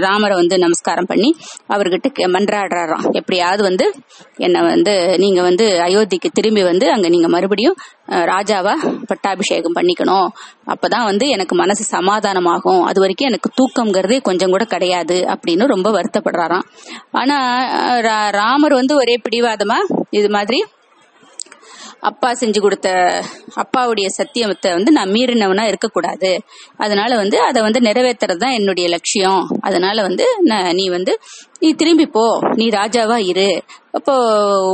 ராமரை 0.00 0.36
வந்து 0.36 0.58
நமஸ்காரம் 0.58 1.06
பண்ணி 1.06 1.36
அவர்கிட்ட 1.68 2.04
கே- 2.18 2.30
மன்றாடுறாராம். 2.30 3.10
எப்படியாவது 3.10 3.62
வந்து 3.62 3.92
என்னை 4.36 4.60
வந்து 4.60 5.18
நீங்க 5.18 5.42
வந்து 5.42 5.80
அயோத்திக்கு 5.80 6.30
திரும்பி 6.32 6.62
வந்து 6.62 6.90
அங்க 6.90 7.08
நீங்க 7.08 7.28
மறுபடியும் 7.28 7.76
ராஜாவா 8.08 8.98
பட்டாபிஷேகம் 9.06 9.74
பண்ணிக்கணும். 9.74 10.28
அப்பதான் 10.66 11.04
வந்து 11.04 11.28
எனக்கு 11.28 11.54
மனசு 11.54 11.96
சமாதானமாகும். 11.96 12.82
அது 12.82 13.00
வரைக்கும் 13.00 13.28
எனக்கு 13.28 13.50
தூக்கம்ங்கிறதே 13.54 14.20
கொஞ்சம் 14.20 14.50
கூட 14.50 14.64
கிடையாது 14.64 15.20
அப்படின்னு 15.20 15.66
ரொம்ப 15.66 15.90
வருத்தப்படுறாராம். 15.90 16.62
ஆனா 17.10 17.64
ரா- 17.94 18.30
ராமர் 18.30 18.72
வந்து 18.72 18.96
ஒரே 18.96 19.20
பிடிவாதமா 19.28 20.02
இது 20.10 20.30
மாதிரி 20.30 20.64
அப்பா 22.02 22.30
செஞ்சு 22.32 22.60
கொடுத்த 22.60 22.88
அப்பாவுடைய 23.56 24.06
சத்தியத்தை 24.06 24.72
வந்து 24.72 24.92
நான் 24.92 25.10
மீறினவனா 25.10 25.66
இருக்கக்கூடாது. 25.66 26.30
அதனால 26.76 27.16
வந்து 27.16 27.40
அதை 27.40 27.62
வந்து 27.62 27.80
நிறைவேற்றுறது 27.80 28.36
தான் 28.36 28.52
என்னுடைய 28.52 28.88
லட்சியம். 28.88 29.42
அதனால 29.60 30.02
வந்து 30.02 30.26
நான் 30.40 30.74
நீ 30.74 30.88
வந்து 30.88 31.18
நீ 31.58 31.72
திரும்பி 31.72 32.06
போ. 32.06 32.38
நீ 32.54 32.68
ராஜாவா 32.68 33.16
இரு. 33.16 33.62
அப்போ 33.90 34.14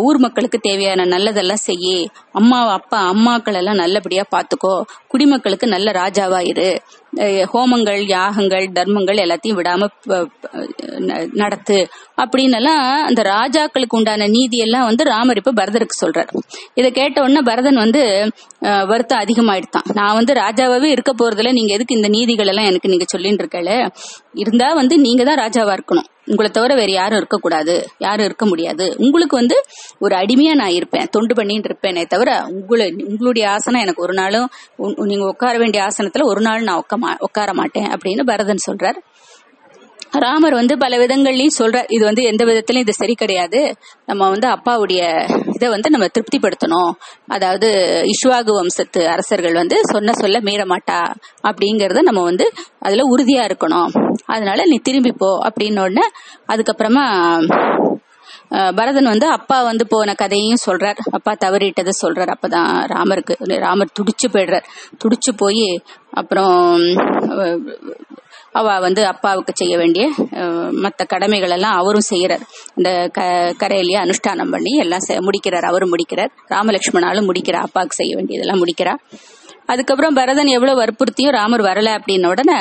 ஊர் 0.00 0.18
மக்களுக்கு 0.18 0.58
தேவையான 0.58 1.04
நல்லதெல்லாம் 1.04 1.64
செய்யி. 1.66 2.06
அம்மா 2.32 2.72
அப்பா 2.72 3.12
அம்மாக்கள் 3.12 3.54
எல்லாம் 3.54 3.74
நல்லபடியா 3.74 4.22
பாத்துக்கோ. 4.36 4.82
குடிமக்களுக்கு 5.08 5.66
நல்ல 5.66 5.90
ராஜாவா 5.90 6.40
இரு. 6.46 6.80
ஹோமங்கள் 7.16 8.06
யாகங்கள் 8.06 8.72
தர்மங்கள் 8.72 9.16
எல்லாத்தையும் 9.16 9.62
விடாம 9.62 9.86
ந- 10.80 11.28
நடத்து. 11.32 11.88
அப்படின்னு 12.16 12.54
எல்லாம் 12.54 13.04
அந்த 13.04 13.22
ராஜாக்களுக்கு 13.22 13.86
உண்டான 13.88 14.26
நீதி 14.26 14.58
எல்லாம் 14.58 14.84
வந்து 14.84 15.04
ராமர் 15.04 15.36
இப்ப 15.36 15.52
பரதருக்கு 15.52 16.04
சொல்றார். 16.04 16.28
இதை 16.74 16.90
கேட்ட 16.90 17.22
உடனே 17.22 17.40
பரதன் 17.40 17.74
வந்து 17.74 18.32
வருத்தம் 18.60 19.18
அதிகமாயிடுதான் 19.18 19.92
நான் 19.92 20.14
வந்து 20.14 20.34
ராஜாவே 20.34 20.82
இருக்க 20.82 21.12
போறதுல 21.12 21.52
நீங்க 21.52 21.74
எதுக்கு 21.74 21.94
இந்த 21.94 22.08
நீதிகள் 22.08 22.46
எல்லாம் 22.46 22.64
எனக்கு 22.64 22.88
நீங்க 22.88 23.04
சொல்லிட்டு 23.08 23.46
இருக்கல. 23.46 23.90
இருந்தா 24.32 24.72
வந்து 24.72 24.98
நீங்க 24.98 25.24
தான் 25.24 25.36
ராஜாவா 25.36 25.78
இருக்கணும். 25.78 26.16
உங்களை 26.24 26.50
தவிர 26.50 26.74
வேற 26.74 26.92
யாரும் 26.92 27.16
இருக்கக்கூடாது. 27.16 27.88
யாரும் 27.98 28.24
இருக்க 28.24 28.46
முடியாது. 28.46 28.94
உங்களுக்கு 28.98 29.36
வந்து 29.36 29.62
ஒரு 29.98 30.16
அடிமையா 30.16 30.54
நான் 30.54 30.68
இருப்பேன். 30.68 31.08
தொண்டு 31.10 31.34
பண்ணிட்டு 31.34 31.68
இருப்பேனே 31.68 32.06
தவிர 32.06 32.46
உங்களை 32.50 33.04
உங்களுடைய 33.06 33.50
ஆசனம் 33.50 33.80
எனக்கு 33.80 34.02
ஒரு 34.02 34.12
நாளும் 34.12 34.48
நீங்க 34.96 35.24
உட்கார 35.24 35.58
வேண்டிய 35.58 35.82
ஆசனத்துல 35.84 36.22
ஒரு 36.22 36.40
நாள் 36.40 36.62
நான் 36.62 36.76
உட்க 36.76 36.98
மா- 36.98 37.16
உட்கார 37.18 37.52
மாட்டேன் 37.52 37.86
அப்படின்னு 37.86 38.22
பரதன் 38.22 38.56
சொல்றார். 38.70 38.96
ராமர் 40.24 40.54
வந்து 40.58 40.74
பல 40.82 40.96
விதங்கள்லயும் 40.98 41.56
சொல்றார் 41.58 41.90
இது 41.94 42.02
வந்து 42.04 42.22
எந்த 42.22 42.42
விதத்திலயும் 42.44 42.84
இது 42.86 42.94
சரி 43.00 43.14
கிடையாது. 43.14 43.60
நம்ம 44.06 44.28
வந்து 44.34 44.48
அப்பாவுடைய 44.48 45.00
இதை 45.56 45.68
வந்து 45.74 45.88
நம்ம 45.94 46.06
திருப்திப்படுத்தணும். 46.14 46.92
அதாவது 47.26 47.68
இஷ்வாகு 48.12 48.52
வம்சத்து 48.58 49.02
அரசர்கள் 49.14 49.60
வந்து 49.62 49.78
சொன்ன 49.92 50.14
சொல்ல 50.22 50.40
மீற 50.48 50.64
மாட்டா 50.72 51.00
அப்படிங்கறத 51.50 52.02
நம்ம 52.08 52.22
வந்து 52.22 52.46
அதுல 52.86 53.06
உறுதியா 53.14 53.44
இருக்கணும். 53.50 53.90
அதனால 54.26 54.66
நீ 54.72 54.78
திரும்பி 54.88 55.12
போ 55.22 55.30
அப்படின்னு 55.48 55.84
உடனே 55.86 56.06
அதுக்கப்புறமா 56.54 57.06
பரதன் 58.76 59.10
வந்து 59.12 59.26
அப்பா 59.36 59.56
வந்து 59.62 59.84
போன 59.86 60.14
கதையும் 60.14 60.62
சொல்றார். 60.66 61.00
அப்பா 61.16 61.32
தவறிட்டதை 61.44 61.92
சொல்றார். 62.02 62.30
அப்பதான் 62.34 62.70
ராமருக்கு 62.92 63.34
ராமர் 63.64 63.96
துடிச்சு 63.98 64.26
போயிடுறார். 64.34 64.68
துடிச்சு 65.02 65.32
போய் 65.36 65.66
அப்புறம் 66.20 66.56
அவ 68.60 68.74
வந்து 68.86 69.02
அப்பாவுக்கு 69.12 69.52
செய்ய 69.60 69.74
வேண்டிய 69.82 70.04
மற்ற 70.84 71.04
கடமைகள் 71.12 71.54
எல்லாம் 71.56 71.78
அவரும் 71.80 72.08
செய்யறார். 72.10 72.44
இந்த 72.78 72.90
க 73.16 73.20
கரையிலேயே 73.62 73.98
அனுஷ்டானம் 74.04 74.52
பண்ணி 74.54 74.72
எல்லாம் 74.84 75.26
முடிக்கிறார். 75.28 75.66
அவரும் 75.70 75.92
முடிக்கிறார். 75.94 76.32
ராமலட்சுமணாலும் 76.54 77.28
முடிக்கிறார். 77.30 77.66
அப்பாவுக்கு 77.68 78.00
செய்ய 78.00 78.14
வேண்டியதெல்லாம் 78.16 78.62
முடிக்கிறார். 78.64 79.02
அதுக்கப்புறம் 79.72 80.16
பரதன் 80.18 80.54
எவ்வளவு 80.56 80.80
வற்புறுத்தியும் 80.82 81.36
ராமர் 81.38 81.68
வரல 81.70 81.88
அப்படின்ன 81.98 82.30
உடனே 82.34 82.58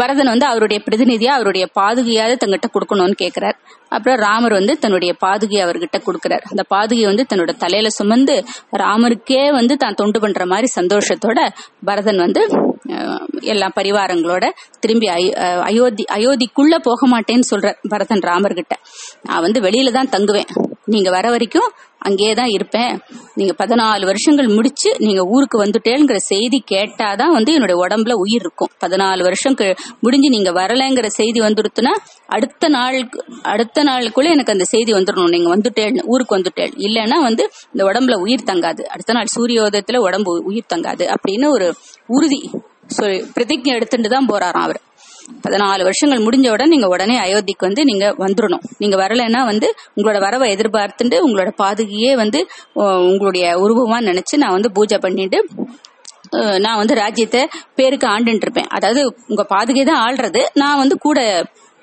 பரதன் 0.00 0.30
வந்து 0.32 0.46
அவருடைய 0.46 0.78
பிரதிநிதியா 0.86 1.32
அவருடைய 1.38 1.64
பாதுகையாவது 1.78 2.34
தங்கிட்ட 2.42 2.68
கொடுக்கணும்னு 2.74 3.16
கேக்குறார். 3.22 3.56
அப்புறம் 3.96 4.18
ராமர் 4.24 4.54
வந்து 4.58 4.74
தன்னுடைய 4.82 5.12
பாதுகையை 5.24 5.60
அவர்கிட்ட 5.66 5.98
கொடுக்கிறார். 6.06 6.44
அந்த 6.52 6.62
பாதுகையை 6.74 7.06
வந்து 7.10 7.26
தன்னோட 7.30 7.52
தலையில 7.64 7.90
சுமந்து 7.98 8.36
ராமருக்கே 8.82 9.42
வந்து 9.58 9.76
தான் 9.76 9.98
தொண்டு 10.00 10.20
பண்ற 10.20 10.44
மாதிரி 10.52 10.70
சந்தோஷத்தோட 10.78 11.40
பரதன் 11.90 12.20
வந்து 12.26 12.44
எல்லா 13.52 13.68
பரிவாரங்களோட 13.76 14.44
திரும்பி 14.80 15.06
அயோத்தி 15.68 16.04
அயோத்திக்குள்ள 16.18 16.76
போக 16.82 17.08
மாட்டேன்னு 17.12 17.50
சொல்ற 17.50 17.74
பரதன் 17.88 18.26
ராமர்கிட்ட. 18.30 18.74
நான் 19.22 19.40
வந்து 19.40 19.60
வெளியில 19.60 19.92
தான் 19.92 20.12
தங்குவேன். 20.16 20.50
நீங்க 20.84 21.10
வர 21.10 21.30
வரைக்கும் 21.30 21.70
அங்கேயே 21.98 22.32
தான் 22.32 22.52
இருப்பேன். 22.56 22.92
நீங்க 23.34 23.52
பதினாலு 23.58 24.04
வருஷங்கள் 24.04 24.46
முடிச்சு 24.46 24.90
நீங்க 24.98 25.22
ஊருக்கு 25.34 25.56
வந்துட்டேங்கிற 25.64 26.16
செய்தி 26.16 26.58
கேட்டாதான் 26.70 27.34
வந்து 27.36 27.50
என்னுடைய 27.52 27.76
உடம்புல 27.84 28.12
உயிர் 28.12 28.44
இருக்கும். 28.44 28.70
பதினாலு 28.84 29.22
வருஷம் 29.22 29.56
முடிஞ்சு 30.00 30.28
நீங்க 30.28 30.50
வரலைங்கிற 30.52 31.06
செய்தி 31.06 31.40
வந்துடுத்துனா 31.40 31.92
அடுத்த 32.26 32.68
நாளுக்கு 32.68 33.24
அடுத்த 33.42 33.84
நாளுக்குள்ள 33.84 34.30
எனக்கு 34.30 34.52
அந்த 34.52 34.64
செய்தி 34.64 34.92
வந்துடணும் 34.92 35.34
நீங்க 35.36 35.56
வந்துட்டேன் 35.56 35.98
ஊருக்கு 36.06 36.38
வந்துட்டேன். 36.38 36.72
இல்லைன்னா 36.86 37.18
வந்து 37.28 37.50
இந்த 37.72 37.84
உடம்புல 37.90 38.16
உயிர் 38.20 38.48
தங்காது. 38.52 38.82
அடுத்த 38.94 39.12
நாள் 39.12 39.32
சூரியோதயத்துல 39.36 39.96
உடம்பு 39.96 40.32
உயிர் 40.44 40.70
தங்காது. 40.74 41.06
அப்படின்னு 41.14 41.48
ஒரு 41.50 41.68
உறுதி. 42.06 42.42
சொல்லி 42.98 43.18
பிரதிஜை 43.36 43.72
எடுத்துட்டு 43.78 44.08
தான் 44.14 44.30
போறாராம் 44.30 44.66
அவர். 44.68 44.80
பதினாலு 45.44 45.82
வருஷங்கள் 45.88 46.22
முடிஞ்ச 46.24 46.46
உடனே 46.54 46.70
நீங்க 46.72 46.88
உடனே 46.94 47.16
அயோத்திக்கு 47.24 47.66
வந்து 47.68 47.82
நீங்க 47.90 48.06
வந்துடணும் 48.22 48.64
நீங்க 48.82 48.96
வரலைன்னா 49.02 49.40
வந்து 49.50 49.68
உங்களோட 49.96 50.18
வரவை 50.26 50.46
எதிர்பார்த்துட்டு 50.54 51.18
உங்களோட 51.26 51.50
பாதுகையே 51.62 52.10
வந்து 52.22 52.40
உங்களுடைய 53.10 53.44
உருவமா 53.64 53.98
நினைச்சு 54.10 54.40
நான் 54.42 54.56
வந்து 54.56 54.72
பூஜை 54.78 54.98
பண்ணிட்டு 55.06 55.40
நான் 56.64 56.80
வந்து 56.80 56.94
ராஜ்யத்தை 56.94 57.40
பேருக்கு 57.78 58.06
ஆண்டுட்டு 58.14 58.44
இருப்பேன். 58.46 58.68
அதாவது 58.76 59.00
உங்க 59.30 59.42
பாதுகை 59.54 59.84
தான் 59.88 60.02
ஆள்றது. 60.06 60.42
நான் 60.62 60.80
வந்து 60.82 60.96
கூட 61.06 61.18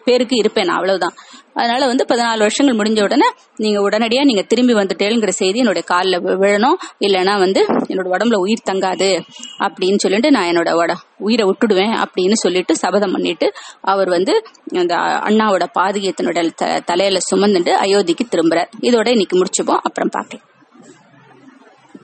பேருக்கு 0.08 0.36
இருப்பேன் 0.42 0.68
நான் 0.70 0.80
அவ்வளவுதான். 0.80 1.16
அதனால 1.58 1.86
வந்து 1.86 2.06
பதினாலு 2.08 2.38
வருஷங்கள் 2.38 2.76
முடிஞ்ச 2.76 3.04
உடனே 3.04 3.30
நீங்க 3.56 3.90
உடனடியா 3.90 4.24
நீங்க 4.24 4.42
திரும்பி 4.42 4.74
வந்துட்டேங்கிற 4.74 5.28
செய்தி 5.28 5.62
என்னோட 5.62 5.84
காலில் 5.84 6.24
விழணும். 6.24 6.76
இல்லைன்னா 7.00 7.40
வந்து 7.40 7.66
என்னோட 7.66 8.08
உடம்புல 8.12 8.36
உயிர் 8.36 8.66
தங்காது 8.72 9.22
அப்படின்னு 9.60 9.96
சொல்லிட்டு 9.96 10.32
நான் 10.32 10.46
என்னோட 10.46 10.70
உட- 10.70 11.04
உயிரை 11.18 11.48
விட்டுடுவேன் 11.48 12.04
அப்படின்னு 12.04 12.34
சொல்லிட்டு 12.34 12.76
சபதம் 12.76 13.12
பண்ணிட்டு 13.12 13.54
அவர் 13.82 14.10
வந்து 14.10 14.44
அந்த 14.74 14.96
அண்ணாவோட 14.96 15.66
பாதுகையத்தினோட 15.80 16.52
த- 16.56 16.80
தலையில 16.80 17.20
சுமந்துட்டு 17.36 17.72
அயோத்திக்கு 17.86 18.26
திரும்புறார். 18.32 18.72
இதோட 18.82 19.08
இன்னைக்கு 19.08 19.38
முடிச்சுப்போம். 19.38 19.80
அப்புறம் 19.84 20.10
பார்க்கலாம். 20.12 20.46